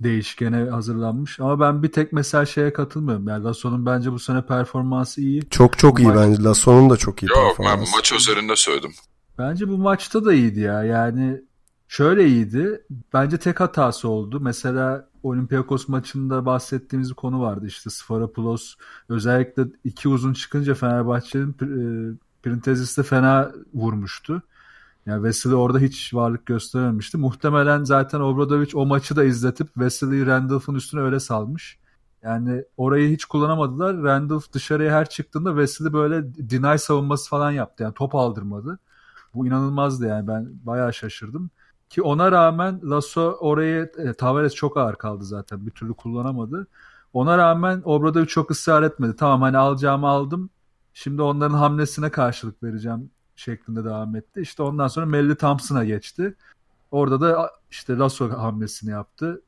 değişkene 0.00 0.70
hazırlanmış. 0.70 1.40
Ama 1.40 1.60
ben 1.60 1.82
bir 1.82 1.92
tek 1.92 2.12
mesela 2.12 2.46
şeye 2.46 2.72
katılmıyorum. 2.72 3.28
Yani 3.28 3.44
Lasso'nun 3.44 3.86
bence 3.86 4.12
bu 4.12 4.18
sene 4.18 4.46
performansı 4.46 5.20
iyi. 5.20 5.48
Çok 5.50 5.78
çok 5.78 5.96
bu 5.96 6.00
iyi 6.00 6.06
maç... 6.06 6.16
bence. 6.16 6.42
Lasso'nun 6.42 6.90
da 6.90 6.96
çok 6.96 7.22
iyi 7.22 7.26
Yok, 7.26 7.38
performansı. 7.56 7.84
ben 7.92 7.98
maç 7.98 8.12
üzerinde 8.12 8.56
söyledim. 8.56 8.92
Bence 9.38 9.68
bu 9.68 9.78
maçta 9.78 10.24
da 10.24 10.32
iyiydi 10.32 10.60
ya. 10.60 10.84
Yani 10.84 11.40
şöyle 11.88 12.26
iyiydi. 12.26 12.82
Bence 13.12 13.38
tek 13.38 13.60
hatası 13.60 14.08
oldu. 14.08 14.40
Mesela 14.40 15.08
Olympiakos 15.22 15.88
maçında 15.88 16.46
bahsettiğimiz 16.46 17.10
bir 17.10 17.14
konu 17.14 17.40
vardı. 17.40 17.66
İşte 17.66 17.90
Sfarapulos 17.90 18.74
özellikle 19.08 19.62
iki 19.84 20.08
uzun 20.08 20.32
çıkınca 20.32 20.74
Fenerbahçe'nin 20.74 21.50
e, 21.50 22.16
Printezis'te 22.42 23.02
fena 23.02 23.52
vurmuştu. 23.74 24.42
Yani 25.06 25.22
Wesley 25.22 25.54
orada 25.54 25.78
hiç 25.78 26.14
varlık 26.14 26.46
gösterememişti. 26.46 27.18
Muhtemelen 27.18 27.84
zaten 27.84 28.20
Obradovic 28.20 28.70
o 28.74 28.86
maçı 28.86 29.16
da 29.16 29.24
izletip 29.24 29.66
Wesley'i 29.66 30.26
Randolph'un 30.26 30.74
üstüne 30.74 31.00
öyle 31.00 31.20
salmış. 31.20 31.78
Yani 32.22 32.64
orayı 32.76 33.10
hiç 33.10 33.24
kullanamadılar. 33.24 34.02
Randolph 34.02 34.52
dışarıya 34.52 34.92
her 34.92 35.08
çıktığında 35.08 35.50
Wesley 35.50 35.92
böyle 35.92 36.34
deny 36.50 36.78
savunması 36.78 37.30
falan 37.30 37.50
yaptı. 37.50 37.82
Yani 37.82 37.94
top 37.94 38.14
aldırmadı. 38.14 38.78
Bu 39.34 39.46
inanılmazdı 39.46 40.06
yani 40.06 40.28
ben 40.28 40.48
bayağı 40.64 40.94
şaşırdım. 40.94 41.50
Ki 41.90 42.02
ona 42.02 42.32
rağmen 42.32 42.80
Lasso 42.84 43.36
orayı 43.40 43.92
e, 43.98 44.12
Tavares 44.12 44.54
çok 44.54 44.76
ağır 44.76 44.96
kaldı 44.96 45.24
zaten. 45.24 45.66
Bir 45.66 45.70
türlü 45.70 45.94
kullanamadı. 45.94 46.66
Ona 47.12 47.38
rağmen 47.38 47.82
Obradovic 47.84 48.26
çok 48.26 48.50
ısrar 48.50 48.82
etmedi. 48.82 49.16
Tamam 49.16 49.42
hani 49.42 49.58
alacağımı 49.58 50.08
aldım. 50.08 50.50
Şimdi 50.94 51.22
onların 51.22 51.54
hamlesine 51.54 52.10
karşılık 52.10 52.62
vereceğim 52.62 53.10
şeklinde 53.36 53.84
devam 53.84 54.16
etti. 54.16 54.40
İşte 54.40 54.62
ondan 54.62 54.88
sonra 54.88 55.06
Melly 55.06 55.34
Thompson'a 55.34 55.84
geçti. 55.84 56.34
Orada 56.90 57.20
da 57.20 57.50
işte 57.70 57.96
Lasso 57.96 58.30
hamlesini 58.30 58.90
yaptı. 58.90 59.42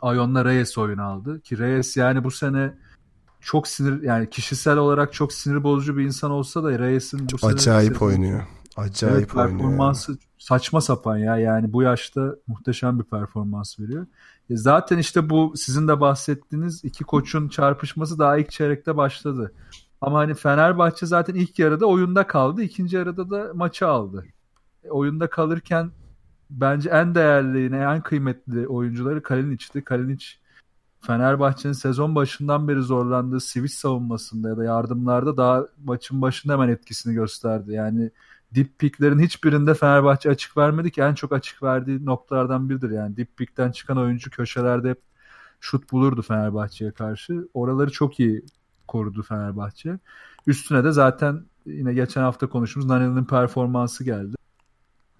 Ayon'la 0.00 0.44
Reyes 0.44 0.78
oyunu 0.78 1.02
aldı. 1.02 1.40
Ki 1.40 1.58
Reyes 1.58 1.96
yani 1.96 2.24
bu 2.24 2.30
sene 2.30 2.74
çok 3.40 3.68
sinir 3.68 4.02
yani 4.02 4.30
kişisel 4.30 4.76
olarak 4.76 5.12
çok 5.12 5.32
sinir 5.32 5.62
bozucu 5.62 5.96
bir 5.96 6.04
insan 6.04 6.30
olsa 6.30 6.64
da 6.64 6.78
Reyes'in 6.78 7.28
bu 7.32 7.38
sene 7.38 7.52
acayip 7.52 8.02
oynuyor. 8.02 8.42
Acayip 8.76 9.16
evet, 9.16 9.34
oynuyor. 9.34 9.58
Performansı 9.58 10.12
yani. 10.12 10.20
saçma 10.38 10.80
sapan 10.80 11.16
ya. 11.18 11.36
Yani 11.36 11.72
bu 11.72 11.82
yaşta 11.82 12.34
muhteşem 12.46 12.98
bir 12.98 13.04
performans 13.04 13.80
veriyor. 13.80 14.06
E 14.50 14.56
zaten 14.56 14.98
işte 14.98 15.30
bu 15.30 15.52
sizin 15.56 15.88
de 15.88 16.00
bahsettiğiniz 16.00 16.84
iki 16.84 17.04
koçun 17.04 17.48
çarpışması 17.48 18.18
daha 18.18 18.38
ilk 18.38 18.50
çeyrekte 18.50 18.96
başladı. 18.96 19.52
Ama 20.00 20.18
hani 20.18 20.34
Fenerbahçe 20.34 21.06
zaten 21.06 21.34
ilk 21.34 21.58
yarıda 21.58 21.86
oyunda 21.86 22.26
kaldı. 22.26 22.62
ikinci 22.62 22.96
yarıda 22.96 23.30
da 23.30 23.50
maçı 23.54 23.88
aldı. 23.88 24.26
E, 24.84 24.90
oyunda 24.90 25.30
kalırken 25.30 25.90
bence 26.50 26.90
en 26.90 27.14
değerli, 27.14 27.76
en 27.76 28.02
kıymetli 28.02 28.68
oyuncuları 28.68 29.22
Kalinic'ti. 29.22 29.84
Kalinic 29.84 30.26
Fenerbahçe'nin 31.00 31.72
sezon 31.72 32.14
başından 32.14 32.68
beri 32.68 32.82
zorlandığı 32.82 33.40
switch 33.40 33.74
savunmasında 33.74 34.48
ya 34.48 34.56
da 34.56 34.64
yardımlarda 34.64 35.36
daha 35.36 35.66
maçın 35.84 36.22
başında 36.22 36.52
hemen 36.52 36.68
etkisini 36.68 37.14
gösterdi. 37.14 37.72
Yani 37.72 38.10
dip 38.54 38.78
piklerin 38.78 39.18
hiçbirinde 39.18 39.74
Fenerbahçe 39.74 40.30
açık 40.30 40.56
vermedi 40.56 40.90
ki 40.90 41.00
en 41.02 41.14
çok 41.14 41.32
açık 41.32 41.62
verdiği 41.62 42.06
noktalardan 42.06 42.68
biridir. 42.70 42.90
Yani 42.90 43.16
dip 43.16 43.36
pikten 43.36 43.70
çıkan 43.72 43.98
oyuncu 43.98 44.30
köşelerde 44.30 44.90
hep 44.90 45.00
şut 45.60 45.92
bulurdu 45.92 46.22
Fenerbahçe'ye 46.22 46.90
karşı. 46.90 47.48
Oraları 47.54 47.90
çok 47.90 48.20
iyi 48.20 48.44
korudu 48.88 49.22
Fenerbahçe. 49.22 49.98
Üstüne 50.46 50.84
de 50.84 50.92
zaten 50.92 51.44
yine 51.66 51.94
geçen 51.94 52.22
hafta 52.22 52.48
konuştuğumuz 52.48 52.88
Naneli'nin 52.88 53.24
performansı 53.24 54.04
geldi. 54.04 54.36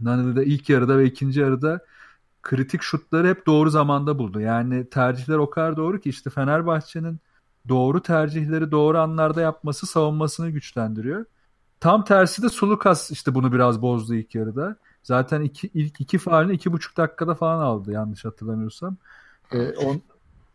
Naneli 0.00 0.37
de 0.37 0.46
ilk 0.46 0.68
yarıda 0.68 0.98
ve 0.98 1.07
ikinci 1.07 1.40
yarıda 1.40 1.81
kritik 2.42 2.83
şutları 2.83 3.28
hep 3.28 3.46
doğru 3.46 3.70
zamanda 3.70 4.18
buldu. 4.18 4.40
Yani 4.40 4.88
tercihler 4.90 5.38
o 5.38 5.50
kadar 5.50 5.76
doğru 5.76 6.00
ki 6.00 6.09
işte 6.11 6.31
Fenerbahçe'nin 6.31 7.20
doğru 7.68 8.02
tercihleri 8.02 8.70
doğru 8.70 8.98
anlarda 8.98 9.40
yapması 9.40 9.87
savunmasını 9.87 10.50
güçlendiriyor. 10.50 11.24
Tam 11.81 12.04
tersi 12.04 12.42
de 12.42 12.48
Sulukas 12.48 13.11
işte 13.11 13.35
bunu 13.35 13.52
biraz 13.52 13.83
bozdu 13.83 14.14
ilk 14.14 14.35
yarıda. 14.35 14.76
Zaten 15.02 15.42
iki, 15.42 15.70
ilk 15.74 16.00
iki 16.00 16.18
faalini 16.18 16.54
iki 16.54 16.72
buçuk 16.72 16.96
dakikada 16.96 17.35
falan 17.35 17.59
aldı 17.59 17.92
yanlış 17.92 18.24
hatırlamıyorsam. 18.24 18.96
Ee, 19.52 19.70
on, 19.70 20.02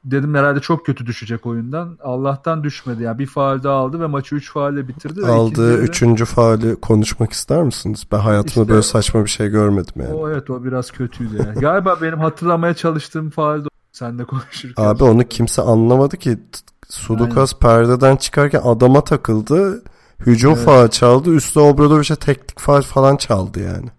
dedim 0.05 0.35
herhalde 0.35 0.59
çok 0.59 0.85
kötü 0.85 1.05
düşecek 1.05 1.45
oyundan. 1.45 1.97
Allah'tan 2.03 2.63
düşmedi. 2.63 3.03
Yani 3.03 3.19
bir 3.19 3.25
faal 3.25 3.63
daha 3.63 3.75
aldı 3.75 3.99
ve 3.99 4.07
maçı 4.07 4.35
3 4.35 4.51
faalle 4.51 4.87
bitirdi. 4.87 5.25
Aldığı 5.25 5.77
üçüncü 5.77 6.25
faali 6.25 6.75
konuşmak 6.75 7.31
ister 7.31 7.63
misiniz? 7.63 8.03
Ben 8.11 8.19
hayatımda 8.19 8.61
işte, 8.61 8.69
böyle 8.69 8.81
saçma 8.81 9.25
bir 9.25 9.29
şey 9.29 9.49
görmedim 9.49 9.93
yani. 9.95 10.13
O 10.13 10.29
evet 10.29 10.49
o 10.49 10.63
biraz 10.63 10.91
kötüydü 10.91 11.37
yani. 11.37 11.59
Galiba 11.59 11.97
benim 12.01 12.19
hatırlamaya 12.19 12.73
çalıştığım 12.73 13.29
faal 13.29 13.65
de 13.65 13.67
sen 13.91 14.19
de 14.19 14.25
konuşurken. 14.25 14.83
Abi 14.83 15.03
onu 15.03 15.23
kimse 15.23 15.61
anlamadı 15.61 16.17
ki. 16.17 16.37
Sulukas 16.89 17.59
perdeden 17.59 18.15
çıkarken 18.15 18.61
adama 18.63 19.03
takıldı. 19.03 19.83
Hücum 20.19 20.53
evet. 20.53 20.65
faal 20.65 20.87
çaldı. 20.87 21.33
Üstüne 21.33 21.63
Obradovic'e 21.63 22.15
teknik 22.15 22.59
faal 22.59 22.81
falan 22.81 23.17
çaldı 23.17 23.59
yani. 23.59 23.89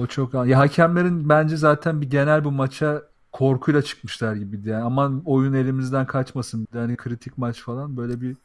O 0.00 0.06
çok 0.06 0.34
ya 0.34 0.58
hakemlerin 0.58 1.28
bence 1.28 1.56
zaten 1.56 2.00
bir 2.00 2.10
genel 2.10 2.44
bu 2.44 2.50
maça 2.50 3.02
korkuyla 3.32 3.82
çıkmışlar 3.82 4.34
gibiydi 4.34 4.68
yani. 4.68 4.84
Aman 4.84 5.22
oyun 5.24 5.52
elimizden 5.52 6.06
kaçmasın. 6.06 6.68
Yani 6.74 6.96
kritik 6.96 7.38
maç 7.38 7.60
falan 7.62 7.96
böyle 7.96 8.20
bir 8.20 8.36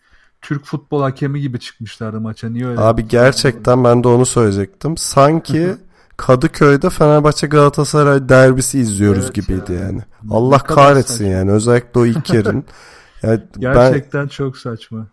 Türk 0.41 0.65
futbol 0.65 1.01
hakemi 1.01 1.41
gibi 1.41 1.59
çıkmışlardı 1.59 2.21
maça. 2.21 2.49
Niye 2.49 2.67
öyle? 2.67 2.81
Abi 2.81 3.07
gerçekten 3.07 3.83
ben 3.83 4.03
de 4.03 4.07
onu 4.07 4.25
söyleyecektim. 4.25 4.97
Sanki 4.97 5.75
Kadıköy'de 6.17 6.89
Fenerbahçe 6.89 7.47
Galatasaray 7.47 8.29
derbisi 8.29 8.79
izliyoruz 8.79 9.23
evet 9.23 9.33
gibiydi 9.33 9.73
yani. 9.73 9.81
yani. 9.81 10.01
Allah 10.29 10.59
kahretsin 10.59 11.13
saçma. 11.13 11.27
yani 11.27 11.51
özellikle 11.51 11.99
o 11.99 12.05
ilk 12.05 12.33
yarın. 12.33 12.63
yani 13.23 13.41
gerçekten 13.59 14.23
ben... 14.23 14.27
çok 14.27 14.57
saçma. 14.57 15.07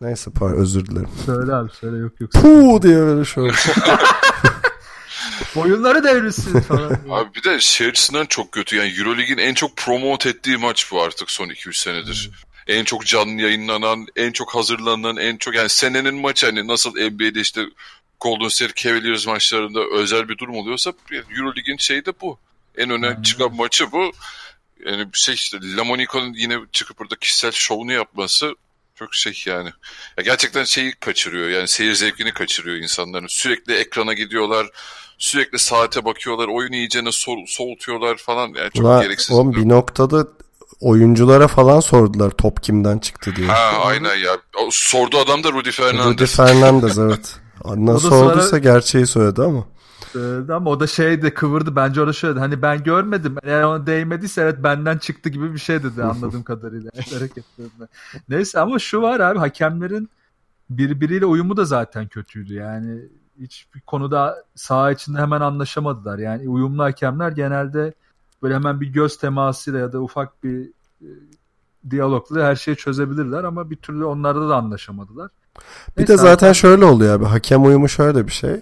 Neyse 0.00 0.30
par 0.30 0.52
özür 0.52 0.86
dilerim. 0.86 1.08
Söyle 1.26 1.54
abi 1.54 1.70
söyle 1.70 1.96
yok 1.96 2.20
yok. 2.20 2.32
Puu 2.32 2.82
diye 2.82 2.96
böyle 2.96 3.24
şöyle. 3.24 3.52
Boyunları 5.54 6.04
devrilsin 6.04 6.60
falan. 6.60 6.90
Abi 7.10 7.34
bir 7.34 7.44
de 7.44 7.60
şey 7.60 7.86
açısından 7.86 8.26
çok 8.26 8.52
kötü. 8.52 8.76
Yani 8.76 8.98
Eurolig'in 8.98 9.38
en 9.38 9.54
çok 9.54 9.76
promote 9.76 10.28
ettiği 10.28 10.56
maç 10.56 10.92
bu 10.92 11.02
artık 11.02 11.30
son 11.30 11.48
2-3 11.48 11.76
senedir. 11.76 12.30
Hmm. 12.30 12.74
En 12.76 12.84
çok 12.84 13.06
canlı 13.06 13.42
yayınlanan, 13.42 14.06
en 14.16 14.32
çok 14.32 14.54
hazırlanan, 14.54 15.16
en 15.16 15.36
çok 15.36 15.54
yani 15.54 15.68
senenin 15.68 16.14
maçı 16.14 16.46
hani 16.46 16.68
nasıl 16.68 16.90
NBA'de 16.90 17.40
işte 17.40 17.64
Golden 18.20 18.48
State 18.48 18.82
Cavaliers 18.82 19.26
maçlarında 19.26 19.80
özel 19.92 20.28
bir 20.28 20.38
durum 20.38 20.56
oluyorsa 20.56 20.92
Eurolig'in 21.30 21.76
şeyi 21.76 22.04
de 22.04 22.12
bu. 22.20 22.38
En 22.76 22.90
öne 22.90 23.14
hmm. 23.14 23.22
çıkan 23.22 23.54
maçı 23.54 23.92
bu. 23.92 24.12
Yani 24.86 25.06
şey 25.12 25.34
işte 25.34 25.58
Lamonica'nın 25.76 26.34
yine 26.34 26.58
çıkıp 26.72 26.98
burada 26.98 27.16
kişisel 27.16 27.52
şovunu 27.52 27.92
yapması 27.92 28.54
çok 28.98 29.14
şey 29.14 29.42
yani. 29.46 29.70
Ya 30.18 30.24
gerçekten 30.24 30.64
şeyi 30.64 30.92
kaçırıyor 30.92 31.48
yani 31.48 31.68
seyir 31.68 31.94
zevkini 31.94 32.32
kaçırıyor 32.32 32.76
insanların. 32.76 33.26
Sürekli 33.26 33.74
ekrana 33.74 34.12
gidiyorlar. 34.12 34.66
Sürekli 35.18 35.58
saate 35.58 36.04
bakıyorlar. 36.04 36.48
Oyunu 36.48 36.76
iyicene 36.76 37.08
so- 37.08 37.46
soğutuyorlar 37.46 38.16
falan. 38.16 38.46
Yani 38.46 38.70
çok 38.74 38.84
Ulan, 38.84 39.02
gereksiz. 39.02 39.30
Oğlum 39.30 39.54
bir 39.54 39.68
noktada 39.68 40.26
oyunculara 40.80 41.48
falan 41.48 41.80
sordular 41.80 42.30
top 42.30 42.62
kimden 42.62 42.98
çıktı 42.98 43.36
diye. 43.36 43.46
Ha 43.46 43.72
aynen 43.84 44.16
ya. 44.16 44.36
O, 44.56 44.68
sordu 44.70 45.18
adam 45.18 45.44
da 45.44 45.52
Rudy 45.52 45.70
Fernandez. 45.70 46.06
Rudy 46.06 46.26
Fernandez 46.26 46.98
evet. 46.98 47.36
Nasıl 47.76 48.12
olduysa 48.12 48.48
sonra... 48.48 48.58
gerçeği 48.58 49.06
söyledi 49.06 49.42
ama 49.42 49.66
söyledi 50.12 50.54
ama 50.54 50.70
o 50.70 50.80
da 50.80 50.86
şey 50.86 51.22
de 51.22 51.34
kıvırdı. 51.34 51.76
Bence 51.76 52.00
orada 52.00 52.12
şöyle 52.12 52.38
hani 52.38 52.62
ben 52.62 52.82
görmedim. 52.82 53.36
Eğer 53.42 53.62
ona 53.62 53.86
değmediyse 53.86 54.42
evet 54.42 54.62
benden 54.62 54.98
çıktı 54.98 55.28
gibi 55.28 55.54
bir 55.54 55.58
şey 55.58 55.82
dedi 55.82 56.02
anladığım 56.04 56.42
kadarıyla 56.44 56.90
hareketlerinde. 57.14 57.88
Neyse 58.28 58.60
ama 58.60 58.78
şu 58.78 59.02
var 59.02 59.20
abi 59.20 59.38
hakemlerin 59.38 60.10
birbiriyle 60.70 61.26
uyumu 61.26 61.56
da 61.56 61.64
zaten 61.64 62.08
kötüydü. 62.08 62.54
Yani 62.54 63.00
hiçbir 63.40 63.80
konuda 63.80 64.44
saha 64.54 64.92
içinde 64.92 65.18
hemen 65.18 65.40
anlaşamadılar. 65.40 66.18
Yani 66.18 66.48
uyumlu 66.48 66.82
hakemler 66.82 67.30
genelde 67.30 67.94
böyle 68.42 68.54
hemen 68.54 68.80
bir 68.80 68.86
göz 68.86 69.16
temasıyla 69.16 69.78
ya 69.78 69.92
da 69.92 70.00
ufak 70.00 70.44
bir 70.44 70.70
e, 71.02 71.08
diyalogla 71.90 72.44
her 72.44 72.56
şeyi 72.56 72.76
çözebilirler 72.76 73.44
ama 73.44 73.70
bir 73.70 73.76
türlü 73.76 74.04
onlarda 74.04 74.48
da 74.48 74.56
anlaşamadılar. 74.56 75.30
Bir 75.96 76.00
Neyse, 76.00 76.12
de 76.12 76.16
zaten 76.16 76.52
şöyle 76.52 76.84
oluyor 76.84 77.14
abi. 77.14 77.24
Hakem 77.24 77.64
uyumu 77.64 77.88
şöyle 77.88 78.26
bir 78.26 78.32
şey. 78.32 78.60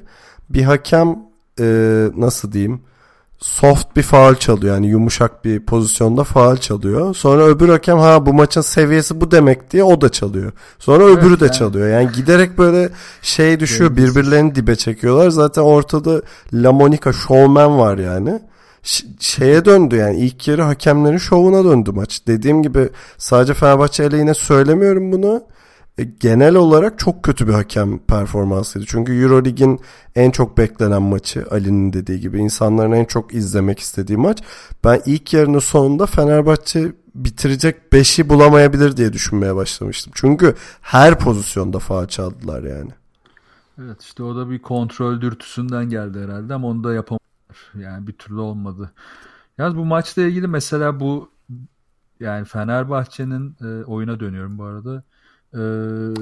Bir 0.51 0.63
hakem 0.63 1.19
e, 1.61 1.65
nasıl 2.17 2.53
diyeyim 2.53 2.81
soft 3.39 3.97
bir 3.97 4.03
faal 4.03 4.35
çalıyor 4.35 4.75
yani 4.75 4.87
yumuşak 4.87 5.45
bir 5.45 5.67
pozisyonda 5.67 6.25
faal 6.25 6.57
çalıyor. 6.57 7.15
Sonra 7.15 7.47
öbür 7.47 7.69
hakem 7.69 7.99
ha 7.99 8.27
bu 8.27 8.35
maçın 8.35 8.61
seviyesi 8.61 9.21
bu 9.21 9.31
demek 9.31 9.71
diye 9.71 9.85
o 9.85 10.01
da 10.01 10.09
çalıyor. 10.09 10.53
Sonra 10.79 11.05
evet, 11.05 11.19
öbürü 11.19 11.41
de 11.41 11.45
yani. 11.45 11.55
çalıyor. 11.55 11.89
Yani 11.89 12.13
giderek 12.13 12.59
böyle 12.59 12.89
şey 13.23 13.61
düşüyor 13.61 13.97
birbirlerini 13.97 14.55
dibe 14.55 14.77
çekiyorlar. 14.77 15.31
Zaten 15.31 15.63
ortada 15.63 16.23
La 16.53 16.73
Monica 16.73 17.13
showman 17.13 17.79
var 17.79 17.99
yani. 17.99 18.41
Ş- 18.83 19.07
şeye 19.21 19.65
döndü 19.65 19.97
yani 19.97 20.17
ilk 20.19 20.49
yarı 20.49 20.63
hakemlerin 20.63 21.19
şovuna 21.19 21.65
döndü 21.65 21.93
maç. 21.93 22.21
Dediğim 22.27 22.63
gibi 22.63 22.89
sadece 23.19 23.55
Fenerbahçe 23.55 24.05
aleyhine 24.05 24.35
söylemiyorum 24.35 25.13
bunu. 25.13 25.43
E, 25.99 26.05
genel 26.05 26.55
olarak 26.55 26.99
çok 26.99 27.23
kötü 27.23 27.49
bir 27.49 27.53
hakem 27.53 27.99
performansıydı. 27.99 28.87
Çünkü 28.87 29.13
Eurolig'in 29.23 29.81
en 30.15 30.31
çok 30.31 30.59
beklenen 30.59 31.03
maçı 31.03 31.47
Ali'nin 31.51 31.93
dediği 31.93 32.21
gibi 32.21 32.39
insanların 32.39 32.93
en 32.93 33.05
çok 33.05 33.35
izlemek 33.35 33.79
istediği 33.79 34.19
maç. 34.19 34.43
Ben 34.85 35.03
ilk 35.07 35.33
yarının 35.33 35.59
sonunda 35.59 36.07
Fenerbahçe 36.07 36.93
bitirecek 37.15 37.77
5'i 37.93 38.29
bulamayabilir 38.29 38.97
diye 38.97 39.13
düşünmeye 39.13 39.57
başlamıştım. 39.57 40.13
Çünkü 40.17 40.55
her 40.81 41.19
pozisyonda 41.19 41.79
faal 41.79 42.07
çaldılar 42.07 42.63
yani. 42.63 42.91
Evet 43.83 44.03
işte 44.03 44.23
o 44.23 44.37
da 44.37 44.51
bir 44.51 44.63
kontrol 44.63 45.21
dürtüsünden 45.21 45.85
geldi 45.85 46.21
herhalde 46.21 46.55
ama 46.55 46.69
onu 46.69 46.85
da 46.85 46.95
yapamadılar. 46.95 47.73
Yani 47.75 48.07
bir 48.07 48.13
türlü 48.13 48.41
olmadı. 48.41 48.93
Yalnız 49.59 49.77
bu 49.77 49.85
maçla 49.85 50.23
ilgili 50.23 50.49
mesela 50.49 51.01
bu 51.01 51.31
yani 52.21 52.45
Fenerbahçe'nin 52.45 53.57
e, 53.61 53.85
oyuna 53.85 54.21
dönüyorum 54.21 54.59
bu 54.59 54.65
arada. 54.65 55.03
Ee... 55.55 55.59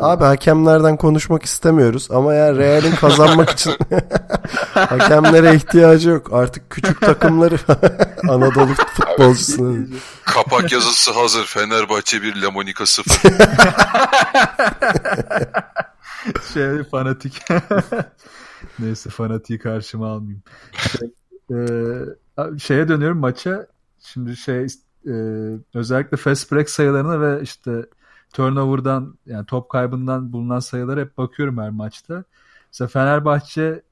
Abi 0.01 0.25
hakemlerden 0.25 0.97
konuşmak 0.97 1.43
istemiyoruz 1.43 2.09
ama 2.11 2.35
ya 2.35 2.55
Real'in 2.55 2.95
kazanmak 2.95 3.51
için 3.51 3.73
hakemlere 4.75 5.55
ihtiyacı 5.55 6.11
yok. 6.11 6.33
Artık 6.33 6.71
küçük 6.71 7.01
takımları 7.01 7.59
Anadolu 8.29 8.75
futbolcusunun. 8.75 9.95
Kapak 10.25 10.73
yazısı 10.73 11.13
hazır. 11.13 11.47
Fenerbahçe 11.47 12.23
1 12.23 12.43
Lamonika 12.43 12.87
0. 12.87 13.05
şey 16.55 16.85
fanatik. 16.91 17.43
Neyse 18.79 19.11
fanatiği 19.11 19.59
karşıma 19.59 20.09
almayayım. 20.09 20.43
Şey, 20.73 21.09
e, 21.51 22.59
şeye 22.59 22.89
dönüyorum 22.89 23.19
maça. 23.19 23.67
Şimdi 24.01 24.37
şey 24.37 24.67
e, 25.07 25.15
özellikle 25.75 26.17
fast 26.17 26.53
break 26.53 26.71
sayılarına 26.71 27.21
ve 27.21 27.43
işte 27.43 27.87
turnover'dan 28.35 29.15
yani 29.27 29.47
top 29.47 29.69
kaybından 29.69 30.33
bulunan 30.33 30.61
sayılara 30.61 31.01
hep 31.01 31.19
bakıyorum 31.19 31.59
her 31.59 31.71
maçta. 31.71 32.25
Mesela 32.73 32.89
Fenerbahçe 32.89 33.83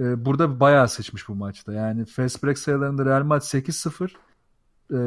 e, 0.00 0.24
burada 0.24 0.60
bayağı 0.60 0.88
sıçmış 0.88 1.28
bu 1.28 1.34
maçta. 1.34 1.72
Yani 1.72 2.04
fast 2.04 2.44
break 2.44 2.58
sayılarında 2.58 3.04
Real 3.04 3.22
Madrid 3.22 3.44
8-0 3.44 4.10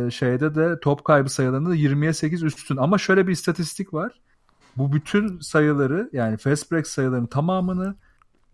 e, 0.08 0.12
şeyde 0.12 0.56
de 0.56 0.80
top 0.80 1.06
kaybı 1.06 1.30
sayılarında 1.30 1.76
20'ye 1.76 2.14
8 2.14 2.44
üstün. 2.44 2.78
Ama 2.78 2.98
şöyle 2.98 3.28
bir 3.28 3.32
istatistik 3.32 3.94
var. 3.94 4.12
Bu 4.78 4.94
bütün 4.94 5.40
sayıları 5.40 6.10
yani 6.14 6.38
fast 6.38 6.72
break 6.72 6.88
sayılarının 6.88 7.28
tamamını 7.28 7.96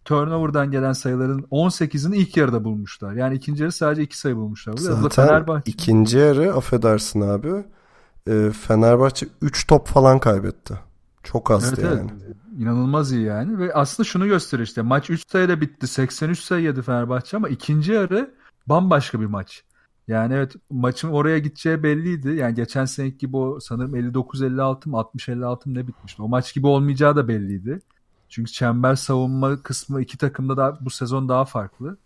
turnover'dan 0.06 0.72
gelen 0.72 0.94
sayıların 0.94 1.42
18'ini 1.42 2.16
ilk 2.16 2.38
yarıda 2.38 2.64
bulmuşlar. 2.64 3.14
Yani 3.14 3.36
ikinci 3.36 3.64
yarı 3.64 3.72
sadece 3.72 4.02
iki 4.04 4.18
sayı 4.18 4.36
bulmuşlar. 4.36 4.78
Zaten 4.78 5.10
Fenerbahçe... 5.10 5.72
ikinci 5.72 6.18
yarı 6.18 6.54
affedersin 6.54 7.22
abi 7.22 7.64
e, 8.30 8.52
Fenerbahçe 8.52 9.28
3 9.42 9.68
top 9.68 9.88
falan 9.88 10.20
kaybetti. 10.20 10.80
Çok 11.24 11.52
azdı 11.52 11.82
evet, 11.82 11.98
yani. 11.98 12.12
Evet. 12.26 12.36
İnanılmaz 12.60 13.12
iyi 13.12 13.26
yani. 13.26 13.60
Ve 13.60 13.74
aslında 13.74 14.08
şunu 14.08 14.28
gösteriyor 14.28 14.68
işte. 14.68 14.82
Maç 14.82 15.10
3 15.10 15.30
sayıyla 15.30 15.62
bitti. 15.62 15.88
83 15.88 16.40
sayı 16.40 16.64
yedi 16.64 16.82
Fenerbahçe 16.82 17.38
ama 17.38 17.50
ikinci 17.50 17.92
yarı 17.92 18.36
bambaşka 18.68 19.22
bir 19.22 19.26
maç. 19.26 19.64
Yani 20.08 20.34
evet 20.34 20.56
maçın 20.70 21.10
oraya 21.10 21.40
gideceği 21.40 21.84
belliydi. 21.84 22.30
Yani 22.30 22.56
geçen 22.56 22.86
seneki 22.86 23.18
gibi 23.18 23.38
o 23.38 23.60
sanırım 23.60 23.96
59-56 23.96 24.90
mı 24.90 24.98
60-56 24.98 25.70
mı 25.70 25.76
ne 25.76 25.88
bitmişti. 25.88 26.22
O 26.22 26.28
maç 26.28 26.54
gibi 26.54 26.68
olmayacağı 26.68 27.16
da 27.16 27.28
belliydi. 27.28 27.80
Çünkü 28.30 28.52
çember 28.52 28.96
savunma 28.96 29.62
kısmı 29.62 30.02
iki 30.02 30.18
takımda 30.18 30.58
da 30.58 30.78
bu 30.82 30.90
sezon 30.90 31.30
daha 31.30 31.46
farklı. 31.46 31.98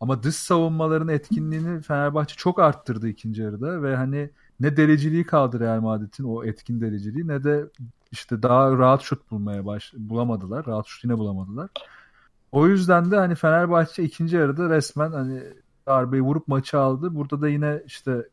Ama 0.00 0.22
dış 0.22 0.36
savunmaların 0.36 1.08
etkinliğini 1.08 1.82
Fenerbahçe 1.82 2.34
çok 2.36 2.58
arttırdı 2.58 3.08
ikinci 3.08 3.42
yarıda 3.42 3.82
ve 3.82 3.96
hani 3.96 4.30
ne 4.60 4.76
dereceliği 4.76 5.24
kaldı 5.24 5.60
Real 5.60 5.80
Madrid'in 5.80 6.24
o 6.24 6.44
etkin 6.44 6.80
dereceliği 6.80 7.28
ne 7.28 7.44
de 7.44 7.64
işte 8.12 8.42
daha 8.42 8.72
rahat 8.72 9.02
şut 9.02 9.30
bulmaya 9.30 9.66
baş 9.66 9.92
bulamadılar. 9.96 10.66
Rahat 10.66 10.86
şut 10.86 11.04
yine 11.04 11.18
bulamadılar. 11.18 11.70
O 12.52 12.66
yüzden 12.66 13.10
de 13.10 13.16
hani 13.16 13.34
Fenerbahçe 13.34 14.02
ikinci 14.02 14.36
yarıda 14.36 14.70
resmen 14.70 15.12
hani 15.12 15.42
darbeyi 15.86 16.22
vurup 16.22 16.48
maçı 16.48 16.78
aldı. 16.78 17.14
Burada 17.14 17.40
da 17.40 17.48
yine 17.48 17.82
işte 17.86 18.26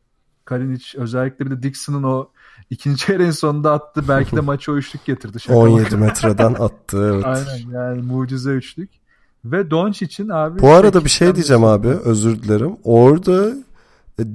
Kalinic 0.44 0.98
özellikle 0.98 1.46
bir 1.46 1.50
de 1.50 1.62
Dixon'ın 1.62 2.02
o 2.02 2.28
ikinci 2.70 3.12
yarının 3.12 3.30
sonunda 3.30 3.72
attı. 3.72 4.04
Belki 4.08 4.36
de 4.36 4.40
maçı 4.50 4.72
o 4.72 4.76
üçlük 4.76 5.04
getirdi. 5.04 5.40
Şaka 5.40 5.58
17 5.58 5.96
metreden 5.96 6.54
attı 6.58 7.10
evet. 7.14 7.24
Aynen 7.26 7.70
yani 7.72 8.02
mucize 8.02 8.50
üçlük. 8.50 8.90
Ve 9.44 9.70
Doncic'in 9.70 10.28
abi... 10.28 10.60
Bu 10.60 10.68
arada 10.68 11.04
bir 11.04 11.10
şey 11.10 11.34
diyeceğim 11.34 11.64
abi 11.64 11.88
özür 11.88 12.42
dilerim. 12.42 12.76
Orada 12.84 13.54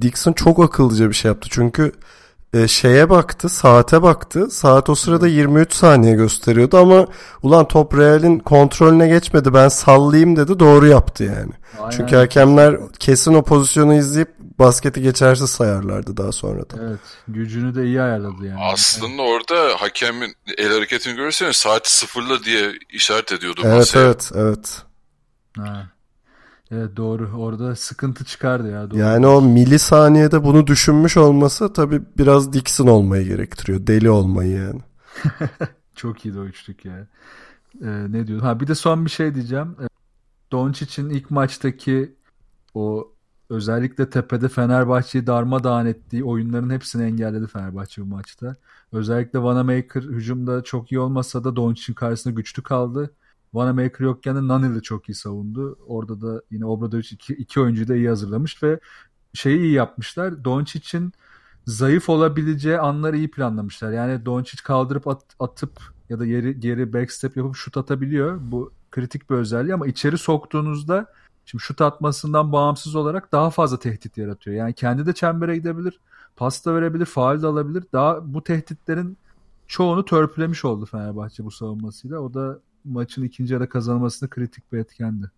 Dixon 0.00 0.32
çok 0.32 0.64
akıllıca 0.64 1.08
bir 1.08 1.14
şey 1.14 1.28
yaptı. 1.28 1.48
Çünkü 1.52 1.92
e, 2.54 2.68
şeye 2.68 3.10
baktı, 3.10 3.48
saate 3.48 4.02
baktı. 4.02 4.50
Saat 4.50 4.90
o 4.90 4.94
sırada 4.94 5.28
23 5.28 5.74
saniye 5.74 6.14
gösteriyordu 6.14 6.78
ama 6.78 7.06
ulan 7.42 7.68
top 7.68 7.98
Real'in 7.98 8.38
kontrolüne 8.38 9.08
geçmedi. 9.08 9.54
Ben 9.54 9.68
sallayayım 9.68 10.36
dedi. 10.36 10.58
Doğru 10.58 10.86
yaptı 10.86 11.24
yani. 11.24 11.52
Aynen. 11.78 11.90
Çünkü 11.90 12.16
hakemler 12.16 12.76
kesin 12.98 13.34
o 13.34 13.42
pozisyonu 13.42 13.94
izleyip 13.94 14.34
basketi 14.58 15.02
geçersiz 15.02 15.50
sayarlardı 15.50 16.16
daha 16.16 16.32
sonra 16.32 16.60
da. 16.70 16.76
Evet. 16.80 17.00
Gücünü 17.28 17.74
de 17.74 17.84
iyi 17.84 18.02
ayarladı 18.02 18.46
yani. 18.46 18.60
Aslında 18.60 19.22
evet. 19.22 19.30
orada 19.30 19.82
hakemin 19.82 20.34
el 20.58 20.72
hareketini 20.72 21.16
görürseniz 21.16 21.56
saati 21.56 21.96
sıfırla 21.96 22.44
diye 22.44 22.72
işaret 22.90 23.32
ediyordu 23.32 23.60
evet, 23.64 23.76
masaya. 23.76 24.04
Evet, 24.04 24.30
evet. 24.34 24.82
Ha. 25.56 25.93
Evet 26.70 26.96
doğru. 26.96 27.30
Orada 27.36 27.76
sıkıntı 27.76 28.24
çıkardı 28.24 28.70
ya. 28.70 28.90
Doğru. 28.90 28.98
Yani 28.98 29.26
o 29.26 29.42
milisaniyede 29.42 30.44
bunu 30.44 30.66
düşünmüş 30.66 31.16
olması 31.16 31.72
tabii 31.72 32.02
biraz 32.18 32.52
Dixon 32.52 32.86
olmayı 32.86 33.26
gerektiriyor. 33.26 33.86
Deli 33.86 34.10
olmayı 34.10 34.50
yani. 34.56 34.80
Çok 35.96 36.24
iyi 36.24 36.34
de 36.34 36.40
o 36.40 36.44
üçlük 36.44 36.84
ya. 36.84 37.06
Ee, 37.82 37.86
ne 38.12 38.26
diyordum? 38.26 38.46
Ha 38.46 38.60
bir 38.60 38.66
de 38.66 38.74
son 38.74 39.04
bir 39.04 39.10
şey 39.10 39.34
diyeceğim. 39.34 39.76
Ee, 39.82 39.88
Doncic'in 40.52 41.10
ilk 41.10 41.30
maçtaki 41.30 42.14
o 42.74 43.12
özellikle 43.50 44.10
tepede 44.10 44.48
Fenerbahçe'yi 44.48 45.26
darmadağın 45.26 45.86
ettiği 45.86 46.24
oyunların 46.24 46.70
hepsini 46.70 47.02
engelledi 47.02 47.46
Fenerbahçe 47.46 48.02
bu 48.02 48.06
maçta. 48.06 48.56
Özellikle 48.92 49.42
Vanamaker 49.42 50.02
hücumda 50.02 50.64
çok 50.64 50.92
iyi 50.92 50.98
olmasa 50.98 51.44
da 51.44 51.56
Doncic'in 51.56 51.94
karşısında 51.94 52.34
güçlü 52.34 52.62
kaldı. 52.62 53.10
Vanamaker 53.54 54.04
yokken 54.04 54.36
de 54.36 54.48
Nani 54.48 54.74
de 54.74 54.80
çok 54.80 55.08
iyi 55.08 55.14
savundu. 55.14 55.78
Orada 55.86 56.20
da 56.20 56.42
yine 56.50 56.66
Obradovic 56.66 57.08
iki, 57.12 57.34
iki 57.34 57.60
oyuncuyu 57.60 57.88
da 57.88 57.96
iyi 57.96 58.08
hazırlamış 58.08 58.62
ve 58.62 58.80
şeyi 59.34 59.58
iyi 59.58 59.72
yapmışlar. 59.72 60.44
Doncic'in 60.44 61.12
zayıf 61.66 62.08
olabileceği 62.08 62.78
anları 62.78 63.16
iyi 63.16 63.30
planlamışlar. 63.30 63.92
Yani 63.92 64.26
Doncic 64.26 64.62
kaldırıp 64.62 65.08
at, 65.08 65.22
atıp 65.40 65.80
ya 66.08 66.18
da 66.18 66.26
geri, 66.26 66.60
geri 66.60 66.92
backstep 66.92 67.36
yapıp 67.36 67.56
şut 67.56 67.76
atabiliyor. 67.76 68.38
Bu 68.40 68.72
kritik 68.90 69.30
bir 69.30 69.34
özelliği 69.34 69.74
ama 69.74 69.86
içeri 69.86 70.18
soktuğunuzda 70.18 71.06
şimdi 71.44 71.62
şut 71.62 71.80
atmasından 71.80 72.52
bağımsız 72.52 72.94
olarak 72.94 73.32
daha 73.32 73.50
fazla 73.50 73.78
tehdit 73.78 74.18
yaratıyor. 74.18 74.56
Yani 74.56 74.74
kendi 74.74 75.06
de 75.06 75.12
çembere 75.12 75.56
gidebilir, 75.56 76.00
pas 76.36 76.66
da 76.66 76.74
verebilir, 76.74 77.06
faal 77.06 77.42
de 77.42 77.46
alabilir. 77.46 77.84
Daha 77.92 78.34
bu 78.34 78.44
tehditlerin 78.44 79.18
çoğunu 79.66 80.04
törpülemiş 80.04 80.64
oldu 80.64 80.86
Fenerbahçe 80.86 81.44
bu 81.44 81.50
savunmasıyla. 81.50 82.18
O 82.18 82.34
da 82.34 82.60
maçın 82.84 83.22
ikinci 83.22 83.54
yarı 83.54 83.68
kazanmasında 83.68 84.30
kritik 84.30 84.72
bir 84.72 84.78
etkendi. 84.78 85.30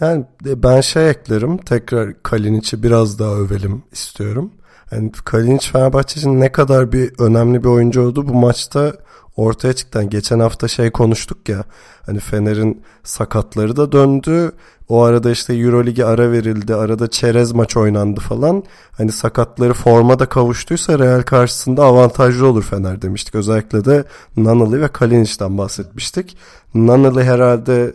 Yani 0.00 0.24
ben 0.44 0.80
şey 0.80 1.10
eklerim. 1.10 1.58
Tekrar 1.58 2.22
Kalinic'i 2.22 2.82
biraz 2.82 3.18
daha 3.18 3.34
övelim 3.34 3.82
istiyorum. 3.92 4.52
Yani 4.92 5.12
Kalinic 5.24 5.70
Fenerbahçe 5.70 6.20
için 6.20 6.40
ne 6.40 6.52
kadar 6.52 6.92
bir 6.92 7.12
önemli 7.18 7.64
bir 7.64 7.68
oyuncu 7.68 8.02
oldu 8.02 8.28
bu 8.28 8.34
maçta 8.34 8.96
ortaya 9.40 9.72
çıktı. 9.72 10.02
Geçen 10.02 10.40
hafta 10.40 10.68
şey 10.68 10.90
konuştuk 10.90 11.48
ya 11.48 11.64
hani 12.06 12.20
Fener'in 12.20 12.82
sakatları 13.02 13.76
da 13.76 13.92
döndü. 13.92 14.52
O 14.88 15.02
arada 15.02 15.30
işte 15.30 15.54
Eurolig'e 15.54 16.04
ara 16.04 16.32
verildi. 16.32 16.74
Arada 16.74 17.10
çerez 17.10 17.52
maç 17.52 17.76
oynandı 17.76 18.20
falan. 18.20 18.62
Hani 18.92 19.12
sakatları 19.12 19.74
forma 19.74 20.18
da 20.18 20.26
kavuştuysa 20.26 20.98
Real 20.98 21.22
karşısında 21.22 21.84
avantajlı 21.84 22.46
olur 22.46 22.62
Fener 22.62 23.02
demiştik. 23.02 23.34
Özellikle 23.34 23.84
de 23.84 24.04
Nanalı 24.36 24.80
ve 24.80 24.88
Kalinic'den 24.88 25.58
bahsetmiştik. 25.58 26.36
Nanalı 26.74 27.22
herhalde 27.22 27.92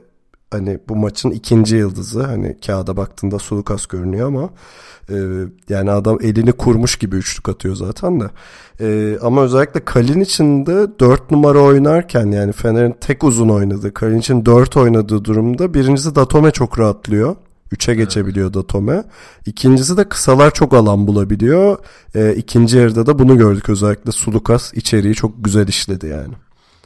hani 0.56 0.80
bu 0.90 0.96
maçın 0.96 1.32
ikinci 1.32 1.76
yıldızı. 1.76 2.24
Hani 2.24 2.58
kağıda 2.66 2.98
baktığında 2.98 3.40
Sulukas 3.40 3.86
görünüyor 3.86 4.28
ama 4.28 4.50
e, 5.10 5.16
yani 5.70 5.92
adam 5.92 6.18
elini 6.22 6.52
kurmuş 6.52 6.96
gibi 6.96 7.16
üçlük 7.16 7.50
atıyor 7.50 7.76
zaten 7.76 8.20
de. 8.20 8.26
E, 8.80 9.18
ama 9.22 9.42
özellikle 9.42 9.86
Kalin 9.86 10.22
için 10.22 10.66
de 10.66 11.00
4 11.00 11.32
numara 11.32 11.60
oynarken 11.60 12.32
yani 12.32 12.52
Fener'in 12.52 12.96
tek 13.02 13.24
uzun 13.24 13.50
oynadığı, 13.50 13.94
Kalin 13.94 14.20
için 14.20 14.46
4 14.46 14.78
oynadığı 14.78 15.26
durumda 15.26 15.74
birincisi 15.74 16.16
Datome 16.16 16.52
çok 16.52 16.80
rahatlıyor. 16.80 17.36
3'e 17.74 17.94
evet. 17.94 18.06
geçebiliyor 18.06 18.54
Datome. 18.54 19.04
İkincisi 19.46 19.98
de 19.98 20.10
kısalar 20.10 20.54
çok 20.54 20.74
alan 20.74 21.08
bulabiliyor. 21.08 21.78
E, 22.16 22.36
ikinci 22.36 22.78
yarıda 22.78 23.06
da 23.06 23.20
bunu 23.20 23.38
gördük 23.38 23.70
özellikle 23.70 24.12
Sulukas 24.12 24.74
içeriği 24.74 25.14
çok 25.14 25.46
güzel 25.46 25.68
işledi 25.68 26.08
yani. 26.08 26.34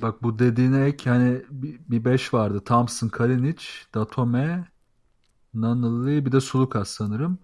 Bak 0.01 0.23
bu 0.23 0.39
dediğine 0.39 0.85
ek 0.85 1.09
hani 1.09 1.41
bir 1.89 2.05
5 2.05 2.33
vardı. 2.33 2.61
Thompson, 2.65 3.07
Kalinic, 3.07 3.63
Datome, 3.95 4.65
Nanılı 5.53 6.25
bir 6.25 6.31
de 6.31 6.41
Sulukas 6.41 6.89
sanırım. 6.89 7.39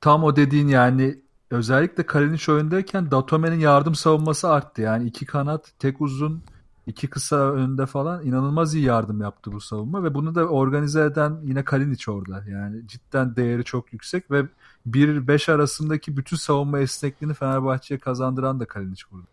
Tam 0.00 0.24
o 0.24 0.36
dediğin 0.36 0.68
yani 0.68 1.18
özellikle 1.50 2.06
Kalinic 2.06 2.52
oyundayken 2.52 3.10
Datome'nin 3.10 3.60
yardım 3.60 3.94
savunması 3.94 4.48
arttı. 4.50 4.82
Yani 4.82 5.08
iki 5.08 5.26
kanat, 5.26 5.72
tek 5.78 6.00
uzun, 6.00 6.42
iki 6.86 7.10
kısa 7.10 7.36
önde 7.36 7.86
falan 7.86 8.26
inanılmaz 8.26 8.74
iyi 8.74 8.84
yardım 8.84 9.20
yaptı 9.20 9.52
bu 9.52 9.60
savunma 9.60 10.04
ve 10.04 10.14
bunu 10.14 10.34
da 10.34 10.46
organize 10.48 11.04
eden 11.04 11.40
yine 11.44 11.64
Kalinic 11.64 12.10
orada. 12.10 12.44
Yani 12.48 12.88
cidden 12.88 13.36
değeri 13.36 13.64
çok 13.64 13.92
yüksek 13.92 14.30
ve 14.30 14.46
1-5 14.86 15.52
arasındaki 15.52 16.16
bütün 16.16 16.36
savunma 16.36 16.78
esnekliğini 16.78 17.34
Fenerbahçe'ye 17.34 18.00
kazandıran 18.00 18.60
da 18.60 18.64
Kalinic 18.64 19.02
burada. 19.12 19.31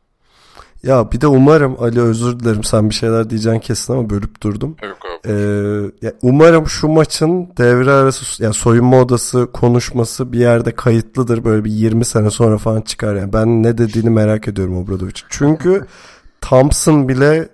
Ya 0.83 1.11
bir 1.11 1.21
de 1.21 1.27
umarım 1.27 1.75
Ali 1.79 2.01
özür 2.01 2.39
dilerim 2.39 2.63
sen 2.63 2.89
bir 2.89 2.95
şeyler 2.95 3.29
diyeceksin 3.29 3.59
kesin 3.59 3.93
ama 3.93 4.09
bölüp 4.09 4.43
durdum. 4.43 4.75
Yok 4.83 4.97
abi. 5.05 5.31
Ee, 5.31 5.91
ya 6.01 6.13
umarım 6.21 6.67
şu 6.67 6.87
maçın 6.87 7.49
devre 7.57 7.91
arası 7.91 8.43
yani 8.43 8.53
soyunma 8.53 8.99
odası 8.99 9.47
konuşması 9.53 10.33
bir 10.33 10.39
yerde 10.39 10.71
kayıtlıdır. 10.71 11.43
Böyle 11.43 11.65
bir 11.65 11.71
20 11.71 12.05
sene 12.05 12.29
sonra 12.29 12.57
falan 12.57 12.81
çıkar 12.81 13.15
yani. 13.15 13.33
Ben 13.33 13.63
ne 13.63 13.77
dediğini 13.77 14.09
merak 14.09 14.47
ediyorum 14.47 14.77
Obradovic. 14.77 15.21
Çünkü 15.29 15.85
Thompson 16.41 17.09
bile 17.09 17.49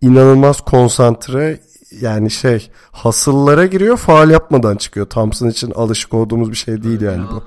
inanılmaz 0.00 0.60
konsantre 0.60 1.60
yani 2.00 2.30
şey 2.30 2.70
hasıllara 2.92 3.66
giriyor 3.66 3.96
faal 3.96 4.30
yapmadan 4.30 4.76
çıkıyor. 4.76 5.06
Thompson 5.06 5.48
için 5.48 5.70
alışık 5.70 6.14
olduğumuz 6.14 6.50
bir 6.50 6.56
şey 6.56 6.82
değil 6.82 7.00
yani 7.00 7.22
bu. 7.30 7.34
Ya. 7.34 7.40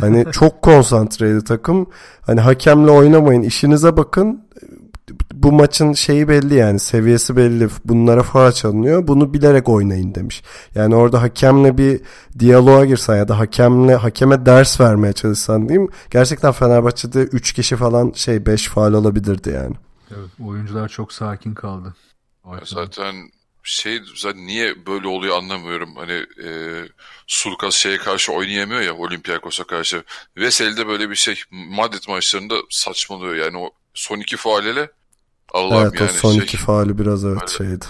Hani 0.00 0.26
çok 0.32 0.62
konsantreydi 0.62 1.44
takım. 1.44 1.86
Hani 2.20 2.40
hakemle 2.40 2.90
oynamayın 2.90 3.42
işinize 3.42 3.96
bakın. 3.96 4.46
Bu 5.34 5.52
maçın 5.52 5.92
şeyi 5.92 6.28
belli 6.28 6.54
yani 6.54 6.78
seviyesi 6.78 7.36
belli. 7.36 7.68
Bunlara 7.84 8.22
faal 8.22 8.52
çalınıyor. 8.52 9.06
Bunu 9.06 9.34
bilerek 9.34 9.68
oynayın 9.68 10.14
demiş. 10.14 10.42
Yani 10.74 10.94
orada 10.96 11.22
hakemle 11.22 11.78
bir 11.78 12.00
diyaloğa 12.38 12.84
girsen 12.84 13.16
ya 13.16 13.28
da 13.28 13.38
hakemle 13.38 13.94
hakeme 13.94 14.46
ders 14.46 14.80
vermeye 14.80 15.12
çalışsan 15.12 15.68
diyeyim. 15.68 15.88
Gerçekten 16.10 16.52
Fenerbahçe'de 16.52 17.22
3 17.22 17.52
kişi 17.52 17.76
falan 17.76 18.12
şey 18.14 18.46
5 18.46 18.68
faal 18.68 18.92
olabilirdi 18.92 19.50
yani. 19.50 19.74
Evet, 20.10 20.30
oyuncular 20.46 20.88
çok 20.88 21.12
sakin 21.12 21.54
kaldı. 21.54 21.94
Zaten 22.64 23.14
şey 23.70 24.00
zaten 24.16 24.46
niye 24.46 24.86
böyle 24.86 25.08
oluyor 25.08 25.36
anlamıyorum. 25.36 25.96
Hani 25.96 26.26
e, 26.44 26.48
Sulkas 27.26 27.74
şeye 27.74 27.98
karşı 27.98 28.32
oynayamıyor 28.32 28.80
ya 28.80 28.94
Olympiakos'a 28.96 29.64
karşı. 29.64 30.04
Veseli'de 30.36 30.86
böyle 30.86 31.10
bir 31.10 31.14
şey 31.14 31.42
Madrid 31.50 32.08
maçlarında 32.08 32.54
saçmalıyor 32.70 33.34
yani 33.34 33.58
o 33.58 33.70
son 33.94 34.18
iki 34.18 34.36
faaliyle 34.36 34.90
Allah'ım 35.54 35.82
evet, 35.82 36.00
yani. 36.00 36.10
o 36.10 36.12
son 36.12 36.32
şey, 36.32 36.42
iki 36.42 36.56
faali 36.56 36.98
biraz 36.98 37.24
evet 37.24 37.42
öyle. 37.58 37.70
şeydi. 37.70 37.86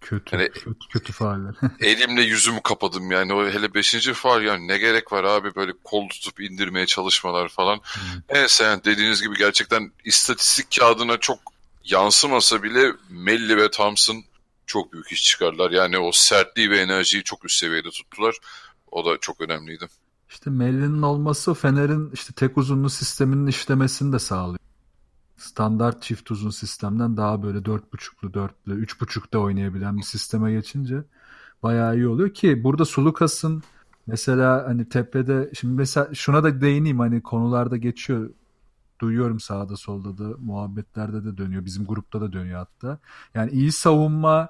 Kötü, 0.00 0.36
hani, 0.36 0.48
kötü, 0.48 0.88
kötü 0.92 1.12
faaller. 1.12 1.54
elimle 1.80 2.22
yüzümü 2.22 2.60
kapadım 2.62 3.10
yani 3.10 3.32
o 3.32 3.50
hele 3.50 3.74
beşinci 3.74 4.12
faal 4.14 4.42
yani 4.42 4.68
ne 4.68 4.78
gerek 4.78 5.12
var 5.12 5.24
abi 5.24 5.54
böyle 5.54 5.72
kol 5.84 6.08
tutup 6.08 6.40
indirmeye 6.40 6.86
çalışmalar 6.86 7.48
falan. 7.48 7.76
Hmm. 7.76 8.02
Neyse 8.30 8.64
yani 8.64 8.84
dediğiniz 8.84 9.22
gibi 9.22 9.36
gerçekten 9.36 9.92
istatistik 10.04 10.80
kağıdına 10.80 11.16
çok 11.16 11.38
yansımasa 11.84 12.62
bile 12.62 12.92
Melli 13.08 13.56
ve 13.56 13.70
Thompson 13.70 14.24
çok 14.66 14.92
büyük 14.92 15.12
iş 15.12 15.24
çıkardılar. 15.24 15.70
Yani 15.70 15.98
o 15.98 16.12
sertliği 16.12 16.70
ve 16.70 16.80
enerjiyi 16.80 17.22
çok 17.22 17.44
üst 17.44 17.58
seviyede 17.58 17.90
tuttular. 17.90 18.34
O 18.90 19.04
da 19.04 19.18
çok 19.20 19.40
önemliydi. 19.40 19.86
İşte 20.28 20.50
Melli'nin 20.50 21.02
olması 21.02 21.54
Fener'in 21.54 22.10
işte 22.10 22.32
tek 22.32 22.58
uzunlu 22.58 22.90
sisteminin 22.90 23.46
işlemesini 23.46 24.12
de 24.12 24.18
sağlıyor. 24.18 24.58
Standart 25.36 26.02
çift 26.02 26.30
uzun 26.30 26.50
sistemden 26.50 27.16
daha 27.16 27.42
böyle 27.42 27.58
4.5'lu 27.58 28.30
4'lü 28.30 28.84
3.5'da 28.86 29.38
oynayabilen 29.38 29.96
bir 29.96 30.02
sisteme 30.02 30.52
geçince 30.52 31.04
bayağı 31.62 31.96
iyi 31.96 32.08
oluyor 32.08 32.34
ki 32.34 32.64
burada 32.64 32.84
Sulukas'ın 32.84 33.62
mesela 34.06 34.64
hani 34.68 34.88
tepede 34.88 35.50
şimdi 35.54 35.74
mesela 35.74 36.14
şuna 36.14 36.44
da 36.44 36.60
değineyim 36.60 36.98
hani 36.98 37.22
konularda 37.22 37.76
geçiyor 37.76 38.30
duyuyorum 39.00 39.40
sağda 39.40 39.76
solda 39.76 40.18
da 40.18 40.36
muhabbetlerde 40.38 41.24
de 41.24 41.36
dönüyor. 41.36 41.64
Bizim 41.64 41.86
grupta 41.86 42.20
da 42.20 42.32
dönüyor 42.32 42.58
hatta. 42.58 42.98
Yani 43.34 43.50
iyi 43.50 43.72
savunma 43.72 44.48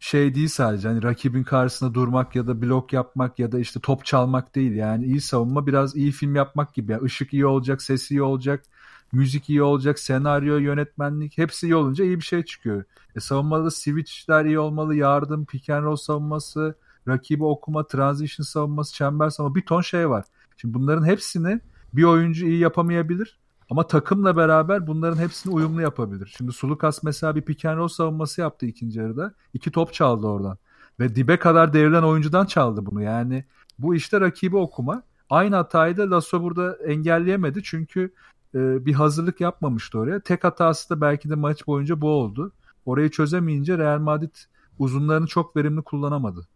şey 0.00 0.34
değil 0.34 0.48
sadece. 0.48 0.88
Hani 0.88 1.02
rakibin 1.02 1.44
karşısında 1.44 1.94
durmak 1.94 2.36
ya 2.36 2.46
da 2.46 2.62
blok 2.62 2.92
yapmak 2.92 3.38
ya 3.38 3.52
da 3.52 3.58
işte 3.58 3.80
top 3.80 4.04
çalmak 4.04 4.54
değil. 4.54 4.72
Yani 4.72 5.04
iyi 5.04 5.20
savunma 5.20 5.66
biraz 5.66 5.96
iyi 5.96 6.12
film 6.12 6.34
yapmak 6.34 6.74
gibi. 6.74 6.92
Yani 6.92 7.02
ışık 7.04 7.32
iyi 7.32 7.46
olacak 7.46 7.82
ses 7.82 8.10
iyi 8.10 8.22
olacak 8.22 8.64
müzik 9.12 9.50
iyi 9.50 9.62
olacak 9.62 9.98
senaryo 9.98 10.56
yönetmenlik 10.58 11.38
hepsi 11.38 11.66
iyi 11.66 11.76
olunca 11.76 12.04
iyi 12.04 12.16
bir 12.18 12.24
şey 12.24 12.42
çıkıyor. 12.42 12.84
E, 13.16 13.20
savunmada 13.20 13.70
switchler 13.70 14.44
iyi 14.44 14.58
olmalı. 14.58 14.94
Yardım 14.94 15.46
pick 15.46 15.70
and 15.70 15.84
roll 15.84 15.96
savunması 15.96 16.74
rakibi 17.08 17.44
okuma 17.44 17.86
transition 17.86 18.44
savunması 18.44 18.94
çember 18.94 19.30
savunması 19.30 19.54
bir 19.54 19.66
ton 19.66 19.80
şey 19.80 20.08
var. 20.10 20.24
Şimdi 20.56 20.74
bunların 20.74 21.06
hepsini 21.06 21.60
bir 21.94 22.04
oyuncu 22.04 22.46
iyi 22.46 22.58
yapamayabilir 22.58 23.41
ama 23.72 23.86
takımla 23.86 24.36
beraber 24.36 24.86
bunların 24.86 25.16
hepsini 25.16 25.54
uyumlu 25.54 25.82
yapabilir. 25.82 26.34
Şimdi 26.36 26.52
Sulukas 26.52 27.02
mesela 27.02 27.36
bir 27.36 27.42
pick 27.42 27.64
and 27.64 27.78
roll 27.78 27.88
savunması 27.88 28.40
yaptı 28.40 28.66
ikinci 28.66 28.98
yarıda. 28.98 29.34
İki 29.54 29.70
top 29.70 29.94
çaldı 29.94 30.26
oradan. 30.26 30.58
Ve 31.00 31.14
dibe 31.14 31.38
kadar 31.38 31.72
devrilen 31.72 32.02
oyuncudan 32.02 32.46
çaldı 32.46 32.86
bunu. 32.86 33.02
Yani 33.02 33.44
bu 33.78 33.94
işte 33.94 34.20
rakibi 34.20 34.56
okuma. 34.56 35.02
Aynı 35.30 35.56
hatayı 35.56 35.96
da 35.96 36.10
Lasso 36.10 36.42
burada 36.42 36.76
engelleyemedi. 36.86 37.62
Çünkü 37.62 38.14
e, 38.54 38.86
bir 38.86 38.94
hazırlık 38.94 39.40
yapmamıştı 39.40 39.98
oraya. 39.98 40.20
Tek 40.20 40.44
hatası 40.44 40.90
da 40.90 41.00
belki 41.00 41.30
de 41.30 41.34
maç 41.34 41.66
boyunca 41.66 42.00
bu 42.00 42.08
oldu. 42.08 42.52
Orayı 42.86 43.10
çözemeyince 43.10 43.78
Real 43.78 43.98
Madrid 43.98 44.34
uzunlarını 44.78 45.26
çok 45.26 45.56
verimli 45.56 45.82
kullanamadı. 45.82 46.48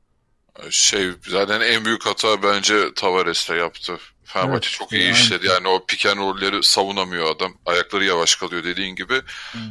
Şey 0.70 1.10
zaten 1.28 1.60
en 1.60 1.84
büyük 1.84 2.06
hata 2.06 2.42
bence 2.42 2.94
Tavares'le 2.94 3.50
yaptı. 3.50 3.98
Fenerbahçe 4.26 4.68
evet, 4.68 4.78
çok 4.78 4.92
iyi 4.92 5.02
yani. 5.02 5.12
işledi. 5.12 5.46
Yani 5.46 5.68
o 5.68 5.86
piken 5.86 6.16
rolleri 6.18 6.62
savunamıyor 6.62 7.36
adam. 7.36 7.52
Ayakları 7.66 8.04
yavaş 8.04 8.36
kalıyor 8.36 8.64
dediğin 8.64 8.96
gibi. 8.96 9.14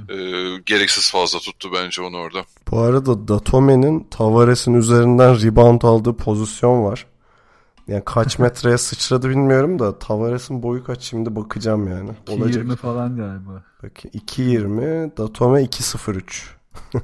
E, 0.09 0.17
gereksiz 0.65 1.11
fazla 1.11 1.39
tuttu 1.39 1.69
bence 1.73 2.01
onu 2.01 2.17
orada. 2.17 2.45
Bu 2.71 2.79
arada 2.79 3.27
Datome'nin 3.27 4.07
Tavares'in 4.11 4.73
üzerinden 4.73 5.41
rebound 5.41 5.81
aldığı 5.81 6.17
pozisyon 6.17 6.83
var. 6.83 7.05
Yani 7.87 8.03
kaç 8.05 8.39
metreye 8.39 8.77
sıçradı 8.77 9.29
bilmiyorum 9.29 9.79
da 9.79 9.99
Tavares'in 9.99 10.63
boyu 10.63 10.83
kaç 10.83 11.01
şimdi 11.01 11.35
bakacağım 11.35 11.87
yani. 11.87 12.09
2.20 12.27 12.75
falan 12.75 13.17
galiba. 13.17 13.63
Bakın 13.83 14.09
2.20 14.09 15.17
Datome 15.17 15.61
2.03 15.61 16.21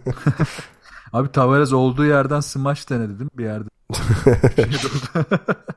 Abi 1.14 1.32
Tavares 1.32 1.74
olduğu 1.74 2.06
yerden 2.06 2.40
smash 2.40 2.90
denedi 2.90 3.20
değil 3.20 3.32
mi 3.34 3.38
bir 3.38 3.44
yerde? 3.44 3.70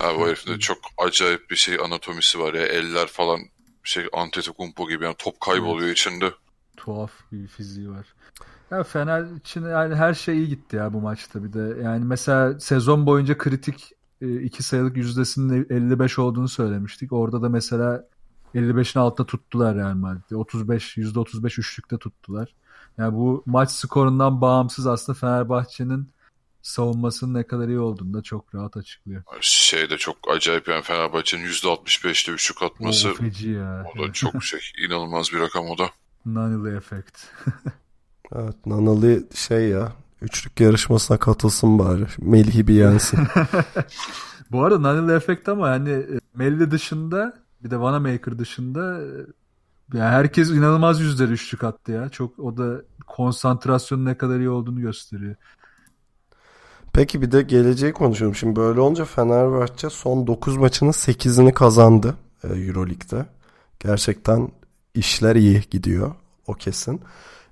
Abi 0.00 0.18
o 0.18 0.26
herifde 0.26 0.58
çok 0.58 0.78
acayip 0.98 1.50
bir 1.50 1.56
şey 1.56 1.74
anatomisi 1.74 2.38
var 2.38 2.54
ya. 2.54 2.66
Eller 2.66 3.06
falan 3.06 3.40
şey 3.84 4.04
Antetokounmpo 4.12 4.88
gibi 4.88 5.04
yani 5.04 5.14
top 5.18 5.40
kayboluyor 5.40 5.86
evet. 5.86 5.98
içinde. 5.98 6.32
Tuhaf 6.76 7.12
bir 7.32 7.46
fiziği 7.46 7.90
var. 7.90 8.06
Ya 8.70 8.82
Fener 8.82 9.24
için 9.36 9.66
yani 9.66 9.94
her 9.94 10.14
şey 10.14 10.38
iyi 10.38 10.48
gitti 10.48 10.76
ya 10.76 10.92
bu 10.92 11.00
maçta 11.00 11.44
bir 11.44 11.52
de. 11.52 11.82
Yani 11.82 12.04
mesela 12.04 12.60
sezon 12.60 13.06
boyunca 13.06 13.38
kritik 13.38 13.92
e, 14.20 14.40
iki 14.42 14.62
sayılık 14.62 14.96
yüzdesinin 14.96 15.66
55 15.70 16.18
olduğunu 16.18 16.48
söylemiştik. 16.48 17.12
Orada 17.12 17.42
da 17.42 17.48
mesela 17.48 18.04
55'in 18.54 19.00
altında 19.00 19.26
tuttular 19.26 19.76
Real 19.76 19.94
Madrid'i. 19.94 20.36
35 20.36 20.96
%35 20.96 21.60
üçlükte 21.60 21.98
tuttular. 21.98 22.54
Yani 22.98 23.14
bu 23.14 23.42
maç 23.46 23.70
skorundan 23.70 24.40
bağımsız 24.40 24.86
aslında 24.86 25.18
Fenerbahçe'nin 25.18 26.08
savunmasının 26.62 27.34
ne 27.34 27.46
kadar 27.46 27.68
iyi 27.68 27.78
olduğunu 27.78 28.14
da 28.14 28.22
çok 28.22 28.54
rahat 28.54 28.76
açıklıyor. 28.76 29.22
Şey 29.40 29.90
de 29.90 29.98
çok 29.98 30.16
acayip 30.36 30.68
yani 30.68 30.82
Fenerbahçe'nin 30.82 31.46
%65'te 31.46 32.32
üçlük 32.32 32.62
atması. 32.62 33.10
O 33.10 33.14
feci 33.14 33.50
ya. 33.50 33.86
O 33.94 34.02
da 34.02 34.12
çok 34.12 34.42
şey 34.44 34.60
inanılmaz 34.86 35.32
bir 35.32 35.40
rakam 35.40 35.66
o 35.66 35.78
da. 35.78 35.90
Nanili 36.26 36.76
efekt. 36.76 37.18
evet 38.34 38.66
Nanili 38.66 39.24
şey 39.34 39.68
ya 39.68 39.92
üçlük 40.22 40.60
yarışmasına 40.60 41.18
katılsın 41.18 41.78
bari. 41.78 42.06
Melih'i 42.18 42.68
bir 42.68 42.74
yensin. 42.74 43.18
Bu 44.50 44.64
arada 44.64 44.82
Nanili 44.82 45.12
efekt 45.16 45.48
ama 45.48 45.68
yani 45.68 45.90
e, 45.90 46.20
Melli 46.34 46.70
dışında 46.70 47.34
bir 47.64 47.70
de 47.70 47.80
Vanamaker 47.80 48.38
dışında 48.38 49.00
e, 49.02 49.08
yani 49.98 50.10
herkes 50.10 50.50
inanılmaz 50.50 51.00
yüzleri 51.00 51.32
üçlük 51.32 51.64
attı 51.64 51.92
ya. 51.92 52.08
Çok 52.08 52.38
o 52.38 52.56
da 52.56 52.82
konsantrasyonun 53.06 54.04
ne 54.04 54.18
kadar 54.18 54.38
iyi 54.38 54.50
olduğunu 54.50 54.80
gösteriyor. 54.80 55.36
Peki 57.00 57.22
bir 57.22 57.32
de 57.32 57.42
geleceği 57.42 57.92
konuşalım. 57.92 58.34
Şimdi 58.34 58.56
böyle 58.56 58.80
olunca 58.80 59.04
Fenerbahçe 59.04 59.90
son 59.90 60.26
9 60.26 60.56
maçının 60.56 60.90
8'ini 60.90 61.52
kazandı 61.52 62.14
e, 62.44 62.48
Euroleague'de. 62.48 63.26
Gerçekten 63.78 64.48
işler 64.94 65.36
iyi 65.36 65.62
gidiyor. 65.70 66.14
O 66.46 66.54
kesin. 66.54 67.00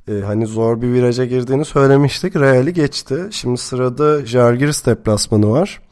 Ee, 0.09 0.13
hani 0.21 0.47
zor 0.47 0.83
bir 0.83 0.93
viraja 0.93 1.25
girdiğini 1.25 1.65
söylemiştik. 1.65 2.37
Real'i 2.37 2.73
geçti. 2.73 3.29
Şimdi 3.31 3.59
sırada 3.59 4.27
Jalgiris 4.27 4.87
deplasmanı 4.87 5.51
var. 5.51 5.83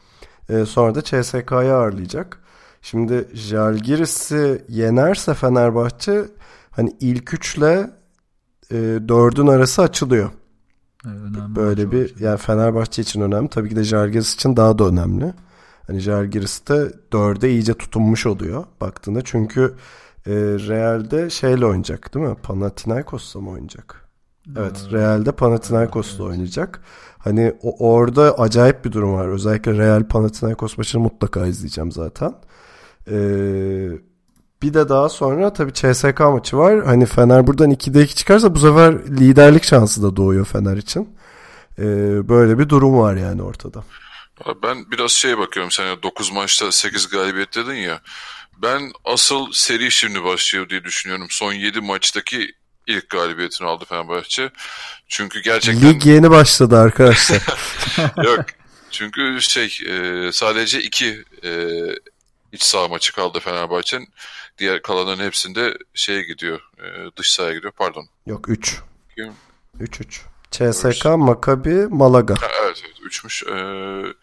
Ee, 0.49 0.65
sonra 0.65 0.95
da 0.95 1.01
CSK'yı 1.01 1.73
ağırlayacak. 1.73 2.39
Şimdi 2.81 3.27
Jalgiris'i 3.33 4.65
yenerse 4.69 5.33
Fenerbahçe 5.33 6.25
hani 6.71 6.95
ilk 6.99 7.33
üçle 7.33 7.89
e, 8.71 8.75
dördün 9.07 9.47
arası 9.47 9.81
açılıyor. 9.81 10.29
Önemli 11.05 11.55
Böyle 11.55 11.91
bir 11.91 12.07
şey. 12.07 12.27
yani 12.27 12.37
Fenerbahçe 12.37 13.01
için 13.01 13.21
önemli. 13.21 13.49
Tabii 13.49 13.69
ki 13.69 13.75
de 13.75 13.83
Jalgiris 13.83 14.33
için 14.35 14.57
daha 14.57 14.79
da 14.79 14.83
önemli. 14.83 15.33
Hani 15.87 15.99
Jalgiris 15.99 16.67
de 16.67 16.93
dörde 17.13 17.49
iyice 17.51 17.73
tutunmuş 17.73 18.25
oluyor 18.25 18.65
baktığında. 18.81 19.21
Çünkü 19.23 19.75
e, 20.25 20.31
Real'de 20.35 21.29
şeyle 21.29 21.65
oynayacak 21.65 22.13
değil 22.13 22.25
mi? 22.25 22.35
Panathinaikos'la 22.43 23.41
mı 23.41 23.49
oynayacak? 23.49 24.09
Evet, 24.57 24.71
evet 24.81 24.93
Real'de 24.93 25.31
Panathinaikos'la 25.31 26.23
evet. 26.23 26.31
oynayacak. 26.31 26.81
Hani 27.17 27.53
o, 27.61 27.89
orada 27.95 28.39
acayip 28.39 28.85
bir 28.85 28.91
durum 28.91 29.13
var. 29.13 29.27
Özellikle 29.27 29.77
Real 29.77 30.07
Panathinaikos 30.07 30.77
maçını 30.77 31.01
mutlaka 31.01 31.45
izleyeceğim 31.45 31.91
zaten. 31.91 32.33
Ee, 33.11 33.89
bir 34.61 34.73
de 34.73 34.89
daha 34.89 35.09
sonra 35.09 35.53
tabii 35.53 35.73
CSK 35.73 36.19
maçı 36.19 36.57
var. 36.57 36.85
Hani 36.85 37.05
Fener 37.05 37.47
buradan 37.47 37.71
2'de 37.71 38.03
2 38.03 38.15
çıkarsa 38.15 38.55
bu 38.55 38.59
sefer 38.59 38.93
liderlik 38.93 39.63
şansı 39.63 40.03
da 40.03 40.15
doğuyor 40.15 40.45
Fener 40.45 40.77
için. 40.77 41.17
Ee, 41.79 41.83
böyle 42.29 42.59
bir 42.59 42.69
durum 42.69 42.97
var 42.99 43.15
yani 43.15 43.41
ortada. 43.41 43.83
Ben 44.63 44.91
biraz 44.91 45.11
şeye 45.11 45.37
bakıyorum. 45.37 45.71
Sen 45.71 46.03
9 46.03 46.31
maçta 46.31 46.71
8 46.71 47.09
galibiyet 47.09 47.55
dedin 47.55 47.73
ya. 47.73 48.01
Ben 48.61 48.91
asıl 49.05 49.51
seri 49.51 49.91
şimdi 49.91 50.23
başlıyor 50.23 50.69
diye 50.69 50.83
düşünüyorum. 50.83 51.27
Son 51.29 51.53
7 51.53 51.81
maçtaki 51.81 52.51
ilk 52.87 53.09
galibiyetini 53.09 53.67
aldı 53.67 53.85
Fenerbahçe. 53.85 54.49
Çünkü 55.07 55.41
gerçekten... 55.41 55.89
Lig 55.89 56.05
yeni 56.05 56.29
başladı 56.29 56.77
arkadaşlar. 56.77 57.41
Yok. 58.23 58.45
Çünkü 58.91 59.37
şey 59.41 59.77
e, 59.87 60.31
sadece 60.31 60.81
iki 60.81 61.23
e, 61.43 61.69
iç 62.51 62.63
saha 62.63 62.87
maçı 62.87 63.13
kaldı 63.13 63.39
Fenerbahçe'nin. 63.39 64.07
Diğer 64.57 64.81
kalanların 64.81 65.23
hepsinde 65.23 65.77
şeye 65.93 66.21
gidiyor. 66.21 66.59
E, 66.77 67.15
dış 67.17 67.29
sahaya 67.29 67.53
gidiyor. 67.53 67.73
Pardon. 67.77 68.07
Yok 68.25 68.49
3. 68.49 68.81
3-3. 69.79 70.21
CSK, 70.51 71.05
Makabi, 71.05 71.87
Malaga. 71.89 72.35
Ha, 72.41 72.47
evet 72.63 72.83
evet 72.85 72.97
3'müş. 72.99 73.43
Ee, 73.51 74.13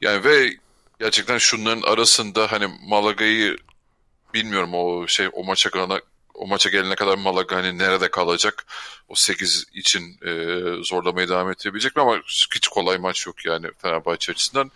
yani 0.00 0.24
ve 0.24 0.50
gerçekten 0.98 1.38
şunların 1.38 1.82
arasında 1.82 2.52
hani 2.52 2.66
Malaga'yı 2.88 3.56
bilmiyorum 4.34 4.74
o 4.74 5.06
şey 5.06 5.28
o 5.32 5.44
maça 5.44 5.70
kalana 5.70 6.00
o 6.40 6.46
maça 6.46 6.70
gelene 6.70 6.94
kadar 6.94 7.18
Malaga 7.18 7.56
hani 7.56 7.78
nerede 7.78 8.10
kalacak? 8.10 8.66
O 9.08 9.14
8 9.14 9.64
için 9.74 10.18
e, 10.26 10.84
zorlamayı 10.84 11.28
devam 11.28 11.50
ettirebilecek 11.50 11.96
mi? 11.96 12.02
Ama 12.02 12.16
hiç 12.54 12.68
kolay 12.68 12.98
maç 12.98 13.26
yok 13.26 13.46
yani 13.46 13.66
Fenerbahçe 13.78 14.32
açısından. 14.32 14.70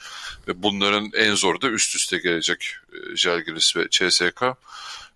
Ve 0.49 0.63
bunların 0.63 1.11
en 1.15 1.35
zoru 1.35 1.61
da 1.61 1.69
üst 1.69 1.97
üste 1.97 2.19
gelecek 2.19 2.77
e, 2.93 3.17
Jalgiris 3.17 3.77
ve 3.77 3.89
CSK. 3.91 4.43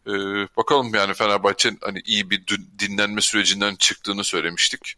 E, 0.07 0.13
bakalım 0.57 0.95
yani 0.95 1.15
Fenerbahçe'nin 1.15 1.79
hani 1.81 2.03
iyi 2.05 2.31
bir 2.31 2.47
dinlenme 2.79 3.21
sürecinden 3.21 3.77
çıktığını 3.77 4.25
söylemiştik. 4.25 4.95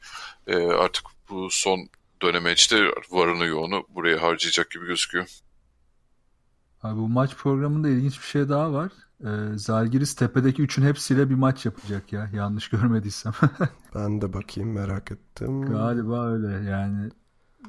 E, 0.47 0.57
artık 0.57 1.05
bu 1.31 1.49
son 1.51 1.89
dönemeçte 2.23 2.85
varını 3.11 3.47
yoğunu 3.47 3.87
buraya 3.89 4.23
harcayacak 4.23 4.71
gibi 4.71 4.87
gözüküyor. 4.87 5.27
Abi 6.83 7.01
bu 7.01 7.09
maç 7.09 7.35
programında 7.35 7.89
ilginç 7.89 8.21
bir 8.21 8.27
şey 8.27 8.49
daha 8.49 8.73
var. 8.73 8.93
Ee, 9.25 9.29
Zalgiris 9.57 10.15
tepedeki 10.15 10.63
üçün 10.63 10.83
hepsiyle 10.83 11.31
bir 11.31 11.35
maç 11.35 11.67
yapacak 11.67 12.13
ya. 12.13 12.31
Yanlış 12.33 12.69
görmediysem. 12.71 13.33
ben 13.95 14.21
de 14.21 14.33
bakayım 14.33 14.73
merak 14.73 15.13
ettim. 15.13 15.63
Galiba 15.63 16.27
öyle 16.33 16.71
yani. 16.71 17.11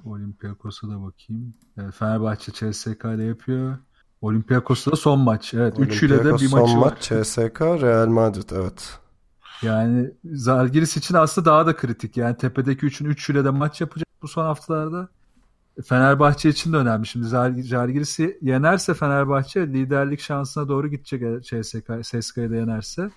Olympiakos'a 0.06 0.88
da 0.90 1.04
bakayım. 1.04 1.54
Evet, 1.78 1.94
Fenerbahçe 1.94 2.52
CSK 2.52 3.06
ile 3.06 3.24
yapıyor. 3.24 3.78
Olympiakos'ta 4.22 4.92
da 4.92 4.96
son 4.96 5.20
maç. 5.20 5.54
Evet. 5.54 5.80
Üçüyle 5.80 6.20
de 6.20 6.24
bir 6.26 6.30
maçı 6.30 6.50
son 6.50 6.82
var. 6.82 6.92
maç 6.92 7.02
CSK 7.02 7.62
Real 7.62 8.08
Madrid 8.08 8.50
evet. 8.54 9.00
Yani 9.62 10.12
Zalgiris 10.26 10.98
için 10.98 11.16
aslında 11.16 11.50
daha 11.50 11.66
da 11.66 11.76
kritik. 11.76 12.18
Yani 12.18 12.38
tepedeki 12.38 12.86
üçün 12.86 13.06
üçüyle 13.06 13.46
de 13.46 13.50
maç 13.50 13.82
yapacak 13.82 14.08
bu 14.22 14.28
son 14.28 14.44
haftalarda. 14.44 15.10
Fenerbahçe 15.82 16.50
için 16.50 16.74
de 16.74 16.78
önemli. 16.78 17.08
Şimdi 17.08 17.28
Zalgiris'i 17.64 18.38
yenerse 18.42 18.94
Fenerbahçe 18.94 19.68
liderlik 19.68 20.20
şansına 20.20 20.68
doğru 20.68 20.88
gidecek 20.88 21.44
CSK, 21.44 21.88
CSK'yı 22.02 22.52
da 22.52 22.56
yenerse. 22.56 23.12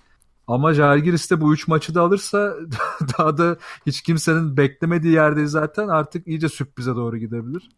Ama 0.47 0.73
Jalgiris 0.73 1.31
de 1.31 1.41
bu 1.41 1.53
üç 1.53 1.67
maçı 1.67 1.95
da 1.95 2.01
alırsa 2.01 2.55
daha 3.17 3.37
da 3.37 3.57
hiç 3.85 4.01
kimsenin 4.01 4.57
beklemediği 4.57 5.13
yerdeyiz 5.13 5.51
zaten 5.51 5.87
artık 5.87 6.27
iyice 6.27 6.49
sürprize 6.49 6.95
doğru 6.95 7.17
gidebilir. 7.17 7.69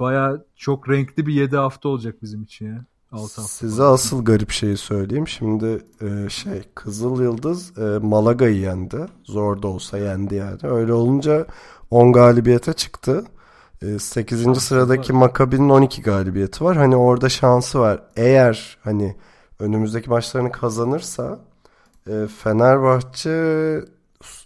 Baya 0.00 0.44
çok 0.56 0.88
renkli 0.88 1.26
bir 1.26 1.32
7 1.34 1.56
hafta 1.56 1.88
olacak 1.88 2.22
bizim 2.22 2.42
için 2.42 2.66
ya. 2.66 2.84
6 3.12 3.22
hafta 3.22 3.42
Size 3.42 3.76
falan. 3.76 3.92
asıl 3.92 4.24
garip 4.24 4.50
şeyi 4.50 4.76
söyleyeyim. 4.76 5.28
Şimdi 5.28 5.84
e, 6.00 6.28
şey 6.28 6.62
Kızıl 6.74 7.22
Yıldız 7.22 7.78
e, 7.78 7.98
Malaga'yı 8.02 8.56
yendi. 8.56 9.06
Zor 9.24 9.62
da 9.62 9.68
olsa 9.68 9.98
yendi 9.98 10.34
yani. 10.34 10.58
Öyle 10.62 10.92
olunca 10.92 11.46
10 11.90 12.12
galibiyete 12.12 12.72
çıktı. 12.72 13.24
E, 13.82 13.98
8. 13.98 14.44
Şansı 14.44 14.60
sıradaki 14.60 15.14
var. 15.14 15.18
Maccabi'nin 15.18 15.68
12 15.68 16.02
galibiyeti 16.02 16.64
var. 16.64 16.76
Hani 16.76 16.96
orada 16.96 17.28
şansı 17.28 17.80
var. 17.80 18.02
Eğer 18.16 18.78
hani 18.84 19.16
önümüzdeki 19.58 20.10
maçlarını 20.10 20.52
kazanırsa 20.52 21.38
e, 22.06 22.26
Fenerbahçe 22.42 23.30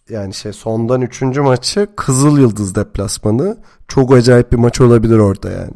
yani 0.09 0.35
şey 0.35 0.53
sondan 0.53 1.03
3. 1.03 1.23
maçı 1.23 1.89
Kızıl 1.97 2.39
Yıldız 2.39 2.75
deplasmanı. 2.75 3.57
Çok 3.89 4.15
acayip 4.15 4.53
bir 4.53 4.59
maç 4.59 4.81
olabilir 4.81 5.19
orada 5.19 5.51
yani. 5.51 5.75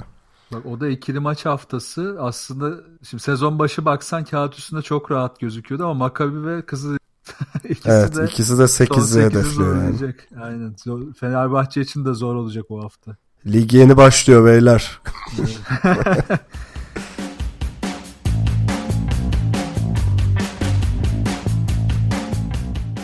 Bak 0.53 0.67
o 0.67 0.81
da 0.81 0.89
ikili 0.89 1.21
maç 1.21 1.47
haftası. 1.47 2.17
Aslında 2.21 2.81
şimdi 3.03 3.23
sezon 3.23 3.59
başı 3.59 3.85
baksan 3.85 4.25
kağıt 4.25 4.59
üstünde 4.59 4.83
çok 4.83 5.11
rahat 5.11 5.41
gözüküyordu 5.41 5.85
ama 5.85 5.95
Maccabi 5.95 6.47
ve 6.47 6.63
Kızıl 6.63 6.97
ikisi 7.69 7.91
Evet 7.91 8.17
de 8.17 8.25
ikisi 8.25 8.59
de 8.59 8.69
son 8.69 8.85
8'i 8.85 8.99
8'i 8.99 9.23
hedefliyor 9.23 9.77
yani. 9.77 10.15
Aynen. 10.41 10.75
Fenerbahçe 11.13 11.81
için 11.81 12.05
de 12.05 12.13
zor 12.13 12.35
olacak 12.35 12.71
o 12.71 12.83
hafta. 12.83 13.17
Lig 13.47 13.73
yeni 13.73 13.97
başlıyor 13.97 14.47
beyler. 14.47 15.01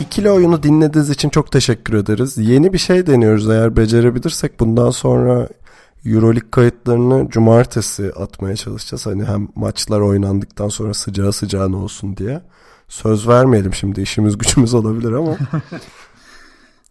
İkili 0.00 0.30
oyunu 0.30 0.62
dinlediğiniz 0.62 1.10
için 1.10 1.28
çok 1.28 1.52
teşekkür 1.52 1.94
ederiz. 1.94 2.38
Yeni 2.38 2.72
bir 2.72 2.78
şey 2.78 3.06
deniyoruz 3.06 3.50
eğer 3.50 3.76
becerebilirsek 3.76 4.60
bundan 4.60 4.90
sonra 4.90 5.48
Euroleague 6.06 6.50
kayıtlarını 6.50 7.30
cumartesi 7.30 8.12
atmaya 8.12 8.56
çalışacağız. 8.56 9.06
Hani 9.06 9.24
hem 9.24 9.48
maçlar 9.54 10.00
oynandıktan 10.00 10.68
sonra 10.68 10.94
sıcağı 10.94 11.32
sıcağına 11.32 11.76
olsun 11.76 12.16
diye. 12.16 12.42
Söz 12.88 13.28
vermeyelim 13.28 13.74
şimdi 13.74 14.00
işimiz 14.00 14.38
gücümüz 14.38 14.74
olabilir 14.80 15.12
ama. 15.12 15.36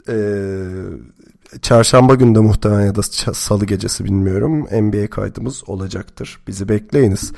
Ee, 0.10 0.14
çarşamba 1.62 2.16
günü 2.16 2.36
de 2.36 2.40
muhtemelen 2.40 2.86
ya 2.86 2.96
da 2.96 3.02
salı 3.34 3.66
gecesi 3.66 4.06
bilmiyorum 4.06 4.68
NBA 4.72 5.08
kaydımız 5.08 5.64
olacaktır. 5.68 6.40
Bizi 6.48 6.70
bekleyiniz. 6.70 7.32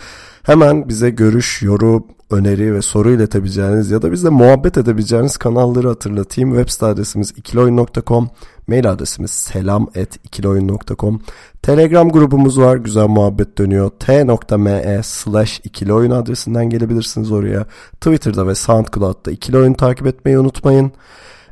Hemen 0.43 0.89
bize 0.89 1.09
görüş, 1.09 1.61
yorum, 1.61 2.05
öneri 2.31 2.73
ve 2.73 2.81
soru 2.81 3.11
iletebileceğiniz 3.11 3.91
ya 3.91 4.01
da 4.01 4.11
bizle 4.11 4.29
muhabbet 4.29 4.77
edebileceğiniz 4.77 5.37
kanalları 5.37 5.87
hatırlatayım. 5.87 6.49
Web 6.49 6.69
site 6.69 6.85
adresimiz 6.85 7.31
ikiloyun.com, 7.31 8.29
mail 8.67 8.91
adresimiz 8.91 9.31
selam@ikiloyun.com. 9.31 11.21
Telegram 11.61 12.09
grubumuz 12.09 12.59
var. 12.59 12.77
Güzel 12.77 13.07
muhabbet 13.07 13.57
dönüyor. 13.57 13.89
t.me 13.89 15.01
slash 15.03 15.61
ikiloyun 15.63 16.11
adresinden 16.11 16.69
gelebilirsiniz 16.69 17.31
oraya. 17.31 17.65
Twitter'da 18.01 18.47
ve 18.47 18.55
SoundCloud'da 18.55 19.31
ikiloyun 19.31 19.73
takip 19.73 20.07
etmeyi 20.07 20.39
unutmayın. 20.39 20.91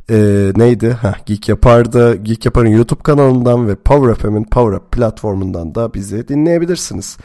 Ee, 0.09 0.51
neydi? 0.55 0.97
Heh, 1.01 1.25
Geek 1.25 1.49
Yapar'da 1.49 2.15
Geek 2.15 2.45
Yapar'ın 2.45 2.69
YouTube 2.69 3.03
kanalından 3.03 3.67
ve 3.67 3.75
Power 3.75 4.15
FM'in 4.15 4.43
Power 4.43 4.77
Up 4.77 4.91
platformundan 4.91 5.75
da 5.75 5.93
bizi 5.93 6.27
dinleyebilirsiniz. 6.27 7.17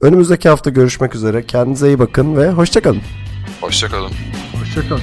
Önümüzdeki 0.00 0.48
hafta 0.48 0.70
görüşmek 0.70 1.14
üzere. 1.14 1.46
Kendinize 1.46 1.88
iyi 1.88 1.98
bakın 1.98 2.36
ve 2.36 2.50
hoşçakalın. 2.50 3.00
Hoşçakalın. 3.60 4.12
Hoşçakalın. 4.60 5.02